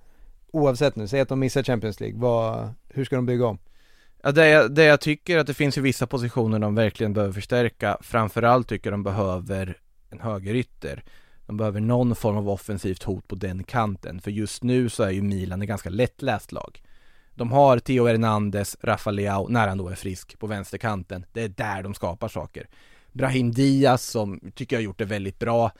Oavsett 0.53 0.97
nu, 0.97 1.09
säg 1.09 1.21
att 1.21 1.29
de 1.29 1.41
missar 1.41 1.63
Champions 1.63 2.01
League, 2.01 2.21
vad, 2.21 2.75
hur 2.89 3.05
ska 3.05 3.17
de 3.17 3.27
bygga 3.27 3.47
om? 3.47 3.59
Ja, 4.25 4.33
det, 4.33 4.49
jag, 4.49 4.75
det 4.75 4.85
jag 4.85 5.01
tycker 5.01 5.39
att 5.39 5.47
det 5.47 5.55
finns 5.55 5.79
ju 5.79 5.83
vissa 5.83 6.07
positioner 6.07 6.59
de 6.59 6.75
verkligen 6.75 7.13
behöver 7.13 7.33
förstärka 7.35 7.99
Framförallt 8.01 8.69
tycker 8.69 8.91
jag 8.91 8.95
de 8.95 9.03
behöver 9.03 9.77
en 10.11 10.21
högerytter. 10.21 11.05
De 11.47 11.57
behöver 11.57 11.81
någon 11.81 12.15
form 12.15 12.37
av 12.37 12.49
offensivt 12.49 13.03
hot 13.03 13.29
på 13.29 13.35
den 13.35 13.65
kanten 13.65 14.21
För 14.21 14.31
just 14.31 14.63
nu 14.63 14.89
så 14.89 15.03
är 15.03 15.11
ju 15.11 15.23
Milan 15.23 15.63
ett 15.63 15.69
ganska 15.69 15.91
lättläst 15.91 16.53
lag. 16.53 16.83
De 17.35 17.53
har 17.53 17.79
Theo 17.79 18.07
Hernandez, 18.07 18.77
Rafa 18.83 19.11
Leao, 19.11 19.49
när 19.49 19.69
han 19.69 19.79
då 19.79 19.89
är 19.89 19.95
frisk, 19.95 20.39
på 20.39 20.47
vänsterkanten. 20.47 21.27
Det 21.33 21.43
är 21.43 21.49
där 21.49 21.83
de 21.83 21.95
skapar 21.95 22.29
saker. 22.29 22.69
Brahim 23.13 23.53
Diaz 23.53 24.07
som 24.07 24.41
tycker 24.55 24.77
jag 24.77 24.81
har 24.81 24.85
gjort 24.85 24.99
det 24.99 25.05
väldigt 25.05 25.39
bra 25.39 25.73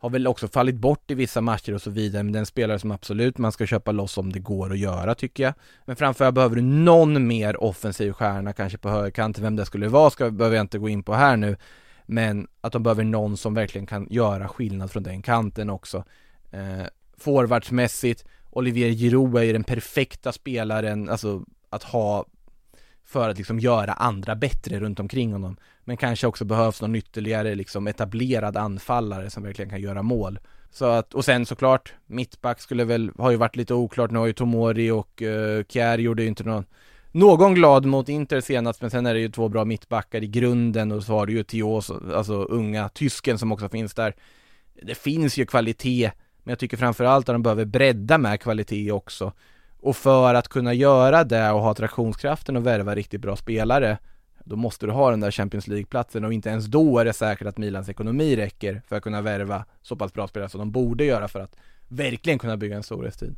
har 0.00 0.10
väl 0.10 0.26
också 0.26 0.48
fallit 0.48 0.74
bort 0.74 1.10
i 1.10 1.14
vissa 1.14 1.40
matcher 1.40 1.74
och 1.74 1.82
så 1.82 1.90
vidare, 1.90 2.22
men 2.22 2.32
den 2.32 2.46
spelare 2.46 2.78
som 2.78 2.90
absolut 2.90 3.38
man 3.38 3.52
ska 3.52 3.66
köpa 3.66 3.92
loss 3.92 4.18
om 4.18 4.32
det 4.32 4.38
går 4.38 4.72
att 4.72 4.78
göra 4.78 5.14
tycker 5.14 5.42
jag. 5.42 5.54
Men 5.84 5.96
framförallt 5.96 6.34
behöver 6.34 6.56
du 6.56 6.62
någon 6.62 7.26
mer 7.26 7.62
offensiv 7.62 8.12
stjärna 8.12 8.52
kanske 8.52 8.78
på 8.78 8.88
högerkanten, 8.88 9.44
vem 9.44 9.56
det 9.56 9.66
skulle 9.66 9.88
vara 9.88 10.10
ska, 10.10 10.30
behöver 10.30 10.56
jag 10.56 10.64
inte 10.64 10.78
gå 10.78 10.88
in 10.88 11.02
på 11.02 11.14
här 11.14 11.36
nu. 11.36 11.56
Men 12.06 12.48
att 12.60 12.72
de 12.72 12.82
behöver 12.82 13.04
någon 13.04 13.36
som 13.36 13.54
verkligen 13.54 13.86
kan 13.86 14.06
göra 14.10 14.48
skillnad 14.48 14.90
från 14.90 15.02
den 15.02 15.22
kanten 15.22 15.70
också. 15.70 16.04
Eh, 16.50 16.86
forwardsmässigt, 17.18 18.24
Olivier 18.50 18.90
Giroud 18.90 19.36
är 19.36 19.42
ju 19.42 19.52
den 19.52 19.64
perfekta 19.64 20.32
spelaren, 20.32 21.08
alltså 21.08 21.44
att 21.68 21.82
ha 21.82 22.24
för 23.04 23.28
att 23.28 23.38
liksom 23.38 23.60
göra 23.60 23.92
andra 23.92 24.36
bättre 24.36 24.80
runt 24.80 25.00
omkring 25.00 25.32
honom. 25.32 25.56
Men 25.90 25.96
kanske 25.96 26.26
också 26.26 26.44
behövs 26.44 26.82
någon 26.82 26.94
ytterligare 26.94 27.54
liksom 27.54 27.86
etablerad 27.86 28.56
anfallare 28.56 29.30
som 29.30 29.42
verkligen 29.42 29.70
kan 29.70 29.80
göra 29.80 30.02
mål. 30.02 30.38
Så 30.70 30.84
att, 30.84 31.14
och 31.14 31.24
sen 31.24 31.46
såklart, 31.46 31.94
mittback 32.06 32.60
skulle 32.60 32.84
väl, 32.84 33.10
har 33.18 33.30
ju 33.30 33.36
varit 33.36 33.56
lite 33.56 33.74
oklart, 33.74 34.10
nu 34.10 34.18
har 34.18 34.26
ju 34.26 34.32
Tomori 34.32 34.90
och 34.90 35.22
eh, 35.22 35.58
uh, 35.58 35.64
Kjär 35.64 35.98
gjorde 35.98 36.22
ju 36.22 36.28
inte 36.28 36.44
någon 36.44 36.64
någon 37.12 37.54
glad 37.54 37.86
mot 37.86 38.08
Inter 38.08 38.40
senast, 38.40 38.80
men 38.80 38.90
sen 38.90 39.06
är 39.06 39.14
det 39.14 39.20
ju 39.20 39.28
två 39.28 39.48
bra 39.48 39.64
mittbackar 39.64 40.24
i 40.24 40.26
grunden 40.26 40.92
och 40.92 41.02
så 41.02 41.12
har 41.12 41.26
du 41.26 41.32
ju 41.32 41.42
Thios, 41.42 41.90
alltså 41.90 42.34
unga 42.34 42.88
tysken 42.88 43.38
som 43.38 43.52
också 43.52 43.68
finns 43.68 43.94
där. 43.94 44.14
Det 44.82 44.94
finns 44.94 45.38
ju 45.38 45.46
kvalitet, 45.46 46.10
men 46.42 46.52
jag 46.52 46.58
tycker 46.58 46.76
framförallt 46.76 47.28
att 47.28 47.34
de 47.34 47.42
behöver 47.42 47.64
bredda 47.64 48.18
med 48.18 48.40
kvalitet 48.40 48.92
också. 48.92 49.32
Och 49.80 49.96
för 49.96 50.34
att 50.34 50.48
kunna 50.48 50.74
göra 50.74 51.24
det 51.24 51.50
och 51.50 51.60
ha 51.60 51.70
attraktionskraften 51.70 52.56
och 52.56 52.66
värva 52.66 52.94
riktigt 52.94 53.20
bra 53.20 53.36
spelare, 53.36 53.98
då 54.50 54.56
måste 54.56 54.86
du 54.86 54.92
ha 54.92 55.10
den 55.10 55.20
där 55.20 55.30
Champions 55.30 55.68
League-platsen 55.68 56.24
och 56.24 56.32
inte 56.32 56.48
ens 56.48 56.66
då 56.66 56.98
är 56.98 57.04
det 57.04 57.12
säkert 57.12 57.46
att 57.46 57.58
Milans 57.58 57.88
ekonomi 57.88 58.36
räcker 58.36 58.82
för 58.88 58.96
att 58.96 59.02
kunna 59.02 59.20
värva 59.22 59.64
så 59.82 59.96
pass 59.96 60.12
bra 60.12 60.28
spelare 60.28 60.48
som 60.48 60.58
de 60.58 60.70
borde 60.70 61.04
göra 61.04 61.28
för 61.28 61.40
att 61.40 61.56
verkligen 61.88 62.38
kunna 62.38 62.56
bygga 62.56 62.76
en 62.76 62.82
storhetstid. 62.82 63.36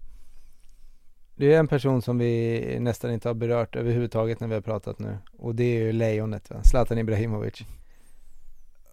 Det 1.35 1.55
är 1.55 1.59
en 1.59 1.68
person 1.68 2.03
som 2.03 2.18
vi 2.18 2.77
nästan 2.81 3.11
inte 3.11 3.29
har 3.29 3.35
berört 3.35 3.77
överhuvudtaget 3.77 4.40
när 4.40 4.48
vi 4.48 4.55
har 4.55 4.61
pratat 4.61 4.98
nu 4.98 5.18
och 5.38 5.55
det 5.55 5.64
är 5.64 5.81
ju 5.81 5.92
lejonet 5.92 6.51
va? 6.51 6.57
Zlatan 6.64 6.98
Ibrahimovic. 6.98 7.62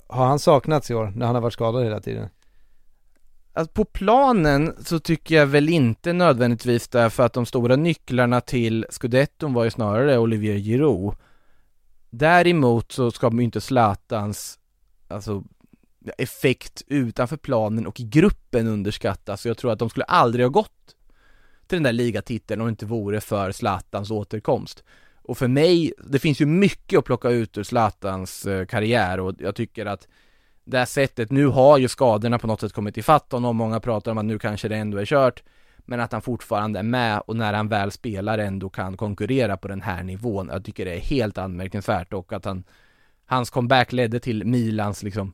Har 0.08 0.26
han 0.26 0.40
saknats 0.40 0.92
i 0.92 0.94
år 0.94 1.14
när 1.16 1.26
han 1.26 1.36
har 1.36 1.42
varit 1.42 1.54
skadad 1.54 1.84
hela 1.84 2.00
tiden? 2.00 2.30
Alltså 3.54 3.74
på 3.74 3.86
planen 3.86 4.76
så 4.84 5.00
tycker 5.00 5.36
jag 5.36 5.46
väl 5.46 5.70
inte 5.70 6.14
nödvändigtvis 6.14 6.88
därför 6.88 7.24
att 7.24 7.34
de 7.34 7.46
stora 7.46 7.76
nycklarna 7.76 8.42
till 8.42 8.86
scudetton 8.90 9.54
var 9.54 9.64
ju 9.64 9.72
snarare 9.72 10.18
Olivier 10.18 10.58
Giroud. 10.58 11.14
Däremot 12.10 12.91
så 12.91 13.12
ska 13.12 13.30
man 13.30 13.38
ju 13.38 13.43
inte 13.43 13.62
Zlatans, 13.62 14.60
alltså 15.08 15.43
effekt 16.17 16.82
utanför 16.88 17.38
planen 17.38 17.88
och 17.88 18.00
i 18.00 18.04
gruppen 18.04 18.67
underskattas. 18.67 19.45
Jag 19.45 19.58
tror 19.58 19.72
att 19.72 19.80
de 19.80 19.89
skulle 19.89 20.06
aldrig 20.06 20.45
ha 20.45 20.50
gått 20.50 20.95
till 21.67 21.76
den 21.76 21.84
där 21.84 21.93
ligatiteln 21.93 22.62
om 22.62 22.67
det 22.67 22.69
inte 22.69 22.86
vore 22.86 23.22
för 23.22 23.52
Zlatans 23.52 24.12
återkomst. 24.12 24.84
Och 25.15 25.38
för 25.38 25.48
mig, 25.48 25.93
det 26.04 26.19
finns 26.19 26.41
ju 26.41 26.45
mycket 26.45 27.00
att 27.00 27.06
plocka 27.06 27.30
ut 27.30 27.58
ur 27.58 27.63
Zlatans 27.63 28.45
eh, 28.45 28.65
karriär 28.65 29.19
och 29.19 29.36
jag 29.39 29.56
tycker 29.56 29.86
att 29.86 30.08
det 30.63 30.78
här 30.78 30.86
sättet, 30.86 31.32
nu 31.32 31.45
har 31.45 31.78
ju 31.78 31.88
skadorna 31.88 32.39
på 32.39 32.48
något 32.48 32.62
sätt 32.62 32.74
kommit 32.74 32.98
ifatt 32.98 33.32
honom, 33.32 33.58
många 33.58 33.80
pratar 33.80 34.12
om 34.12 34.17
att 34.17 34.26
nu 34.26 34.39
kanske 34.39 34.67
det 34.67 34.78
ändå 34.78 34.98
är 34.98 35.06
kört, 35.06 35.43
men 35.89 35.99
att 35.99 36.12
han 36.12 36.21
fortfarande 36.21 36.80
är 36.80 36.84
med 36.84 37.21
och 37.28 37.36
när 37.36 37.54
han 37.54 37.67
väl 37.67 37.91
spelar 37.91 38.38
ändå 38.38 38.69
kan 38.69 38.97
konkurrera 38.97 39.58
på 39.58 39.67
den 39.67 39.82
här 39.82 40.04
nivån. 40.04 40.49
Jag 40.52 40.65
tycker 40.65 40.86
det 40.86 40.95
är 40.95 40.99
helt 40.99 41.38
anmärkningsvärt 41.38 42.13
och 42.13 42.34
att 42.34 42.45
han, 42.45 42.63
hans 43.25 43.49
comeback 43.49 43.91
ledde 43.91 44.19
till 44.19 44.45
Milans 44.45 45.04
liksom, 45.04 45.34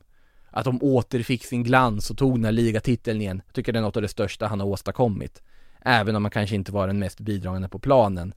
att 0.50 0.64
de 0.64 0.82
återfick 0.82 1.44
sin 1.44 1.62
glans 1.62 2.10
och 2.10 2.18
tog 2.18 2.34
den 2.34 2.44
här 2.44 2.52
ligatiteln 2.52 3.20
igen. 3.20 3.42
Jag 3.46 3.54
tycker 3.54 3.72
det 3.72 3.78
är 3.78 3.82
något 3.82 3.96
av 3.96 4.02
det 4.02 4.08
största 4.08 4.46
han 4.46 4.60
har 4.60 4.66
åstadkommit. 4.66 5.42
Även 5.80 6.16
om 6.16 6.24
han 6.24 6.30
kanske 6.30 6.56
inte 6.56 6.72
var 6.72 6.86
den 6.86 6.98
mest 6.98 7.20
bidragande 7.20 7.68
på 7.68 7.78
planen. 7.78 8.34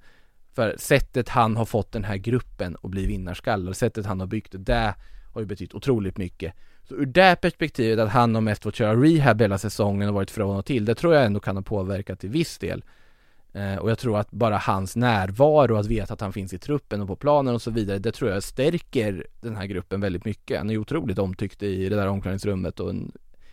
För 0.53 0.75
sättet 0.79 1.29
han 1.29 1.57
har 1.57 1.65
fått 1.65 1.91
den 1.91 2.03
här 2.03 2.17
gruppen 2.17 2.77
att 2.83 2.91
bli 2.91 3.05
vinnarskalle, 3.05 3.73
sättet 3.73 4.05
han 4.05 4.19
har 4.19 4.27
byggt 4.27 4.55
det 4.57 4.95
har 5.33 5.41
ju 5.41 5.47
betytt 5.47 5.73
otroligt 5.73 6.17
mycket. 6.17 6.53
Så 6.89 6.95
ur 6.95 7.05
det 7.05 7.35
perspektivet 7.41 7.99
att 7.99 8.09
han 8.09 8.35
har 8.35 8.41
mest 8.41 8.63
fått 8.63 8.75
köra 8.75 8.95
rehab 8.95 9.41
hela 9.41 9.57
säsongen 9.57 10.09
och 10.09 10.15
varit 10.15 10.31
från 10.31 10.55
och 10.55 10.65
till, 10.65 10.85
det 10.85 10.95
tror 10.95 11.13
jag 11.13 11.25
ändå 11.25 11.39
kan 11.39 11.55
ha 11.55 11.63
påverkat 11.63 12.19
till 12.19 12.29
viss 12.29 12.57
del. 12.57 12.83
Eh, 13.53 13.75
och 13.75 13.91
jag 13.91 13.99
tror 13.99 14.19
att 14.19 14.31
bara 14.31 14.57
hans 14.57 14.95
närvaro, 14.95 15.75
att 15.75 15.85
veta 15.85 16.13
att 16.13 16.21
han 16.21 16.33
finns 16.33 16.53
i 16.53 16.59
truppen 16.59 17.01
och 17.01 17.07
på 17.07 17.15
planen 17.15 17.55
och 17.55 17.61
så 17.61 17.71
vidare, 17.71 17.99
det 17.99 18.11
tror 18.11 18.31
jag 18.31 18.43
stärker 18.43 19.27
den 19.41 19.55
här 19.55 19.65
gruppen 19.65 20.01
väldigt 20.01 20.25
mycket. 20.25 20.57
Han 20.57 20.69
är 20.69 20.77
otroligt 20.77 21.19
omtyckt 21.19 21.63
i 21.63 21.89
det 21.89 21.95
där 21.95 22.07
omklädningsrummet 22.07 22.79
och 22.79 22.89
en 22.89 23.11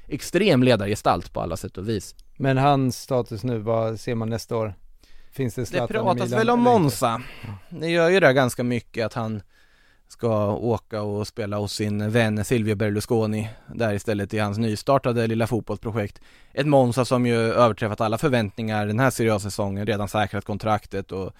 extrem 0.08 0.62
ledargestalt 0.62 1.32
på 1.32 1.40
alla 1.40 1.56
sätt 1.56 1.78
och 1.78 1.88
vis. 1.88 2.14
Men 2.36 2.58
hans 2.58 3.02
status 3.02 3.44
nu, 3.44 3.58
vad 3.58 4.00
ser 4.00 4.14
man 4.14 4.30
nästa 4.30 4.56
år? 4.56 4.74
Finns 5.32 5.54
det 5.54 5.66
Zlatan 5.66 5.86
Det 5.86 6.02
pratas 6.02 6.32
väl 6.32 6.50
om? 6.50 6.60
Monza. 6.60 7.22
Det 7.68 7.88
gör 7.88 8.08
ju 8.10 8.20
det 8.20 8.32
ganska 8.32 8.62
mycket 8.62 9.06
att 9.06 9.14
han 9.14 9.42
ska 10.08 10.52
åka 10.52 11.02
och 11.02 11.26
spela 11.26 11.58
hos 11.58 11.72
sin 11.72 12.10
vän 12.10 12.44
Silvio 12.44 12.74
Berlusconi 12.74 13.48
där 13.74 13.94
istället 13.94 14.34
i 14.34 14.38
hans 14.38 14.58
nystartade 14.58 15.26
lilla 15.26 15.46
fotbollsprojekt. 15.46 16.20
Ett 16.52 16.66
Monza 16.66 17.04
som 17.04 17.26
ju 17.26 17.36
överträffat 17.36 18.00
alla 18.00 18.18
förväntningar 18.18 18.86
den 18.86 19.00
här 19.00 19.10
Serie 19.10 19.34
A-säsongen, 19.34 19.86
redan 19.86 20.08
säkrat 20.08 20.44
kontraktet 20.44 21.12
och 21.12 21.32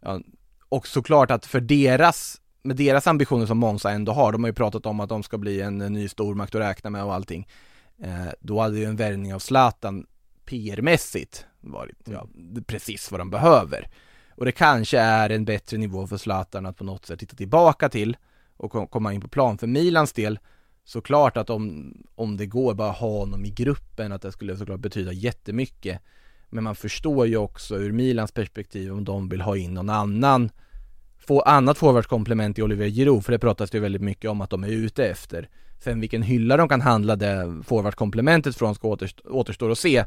ja, 0.00 0.20
och 0.68 0.86
såklart 0.86 1.30
att 1.30 1.46
för 1.46 1.60
deras 1.60 2.40
med 2.62 2.76
deras 2.76 3.06
ambitioner 3.06 3.46
som 3.46 3.58
Monza 3.58 3.90
ändå 3.90 4.12
har, 4.12 4.32
de 4.32 4.44
har 4.44 4.48
ju 4.48 4.54
pratat 4.54 4.86
om 4.86 5.00
att 5.00 5.08
de 5.08 5.22
ska 5.22 5.38
bli 5.38 5.60
en 5.60 5.78
ny 5.78 6.08
stormakt 6.08 6.54
att 6.54 6.60
räkna 6.60 6.90
med 6.90 7.04
och 7.04 7.14
allting. 7.14 7.48
Eh, 8.02 8.32
då 8.40 8.60
hade 8.60 8.78
ju 8.78 8.84
en 8.84 8.96
värvning 8.96 9.34
av 9.34 9.38
Zlatan 9.38 10.06
PR-mässigt 10.44 11.44
varit 11.60 11.96
ja, 12.04 12.26
precis 12.66 13.10
vad 13.10 13.20
de 13.20 13.30
behöver. 13.30 13.88
Och 14.40 14.46
det 14.46 14.52
kanske 14.52 14.98
är 14.98 15.30
en 15.30 15.44
bättre 15.44 15.78
nivå 15.78 16.06
för 16.06 16.16
Zlatan 16.16 16.66
att 16.66 16.76
på 16.76 16.84
något 16.84 17.06
sätt 17.06 17.20
titta 17.20 17.36
tillbaka 17.36 17.88
till 17.88 18.16
och 18.56 18.90
komma 18.90 19.12
in 19.12 19.20
på 19.20 19.28
plan. 19.28 19.58
För 19.58 19.66
Milans 19.66 20.12
del, 20.12 20.38
såklart 20.84 21.36
att 21.36 21.50
om, 21.50 21.94
om 22.14 22.36
det 22.36 22.46
går 22.46 22.74
bara 22.74 22.90
ha 22.90 23.18
honom 23.18 23.44
i 23.44 23.50
gruppen, 23.50 24.12
att 24.12 24.22
det 24.22 24.32
skulle 24.32 24.56
såklart 24.56 24.80
betyda 24.80 25.12
jättemycket. 25.12 26.00
Men 26.50 26.64
man 26.64 26.74
förstår 26.74 27.26
ju 27.26 27.36
också 27.36 27.76
ur 27.76 27.92
Milans 27.92 28.32
perspektiv 28.32 28.92
om 28.92 29.04
de 29.04 29.28
vill 29.28 29.40
ha 29.40 29.56
in 29.56 29.74
någon 29.74 29.90
annan 29.90 30.50
få 31.18 31.40
annat 31.40 31.78
forwardskomplement 31.78 32.58
i 32.58 32.62
Oliver 32.62 32.88
Giroud, 32.88 33.24
för 33.24 33.32
det 33.32 33.38
pratas 33.38 33.70
det 33.70 33.78
ju 33.78 33.82
väldigt 33.82 34.02
mycket 34.02 34.30
om 34.30 34.40
att 34.40 34.50
de 34.50 34.64
är 34.64 34.68
ute 34.68 35.06
efter. 35.06 35.48
Sen 35.78 36.00
vilken 36.00 36.22
hylla 36.22 36.56
de 36.56 36.68
kan 36.68 36.80
handla 36.80 37.16
det 37.16 37.62
forwardkomplementet 37.64 38.56
från 38.56 38.74
ska 38.74 38.96
återstår 39.24 39.70
att 39.70 39.78
se. 39.78 40.04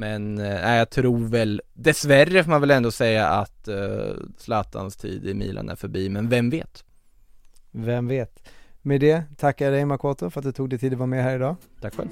Men 0.00 0.38
eh, 0.38 0.76
jag 0.76 0.90
tror 0.90 1.18
väl, 1.18 1.62
dessvärre 1.74 2.44
får 2.44 2.50
man 2.50 2.60
väl 2.60 2.70
ändå 2.70 2.90
säga 2.90 3.28
att 3.28 3.68
eh, 3.68 4.14
Zlatans 4.38 4.96
tid 4.96 5.26
i 5.26 5.34
Milan 5.34 5.68
är 5.68 5.76
förbi, 5.76 6.08
men 6.08 6.28
vem 6.28 6.50
vet? 6.50 6.84
Vem 7.70 8.08
vet? 8.08 8.48
Med 8.82 9.00
det 9.00 9.22
tackar 9.36 9.64
jag 9.64 9.74
dig 9.74 9.84
Makoto 9.84 10.30
för 10.30 10.40
att 10.40 10.44
du 10.44 10.52
tog 10.52 10.70
dig 10.70 10.78
tid 10.78 10.92
att 10.92 10.98
vara 10.98 11.06
med 11.06 11.24
här 11.24 11.36
idag. 11.36 11.56
Tack 11.80 11.94
själv. 11.94 12.08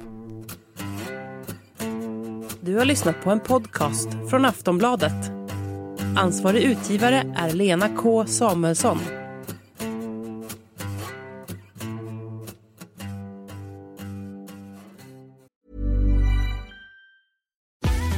Du 2.61 2.77
har 2.77 2.85
lyssnat 2.85 3.22
på 3.24 3.31
en 3.31 3.40
podcast 3.40 4.09
från 4.31 4.44
Aftonbladet. 4.44 5.31
Ansvarig 6.16 6.62
utgivare 6.62 7.35
är 7.37 7.53
Lena 7.53 7.88
K 7.96 8.27
Samuelsson. 8.27 8.98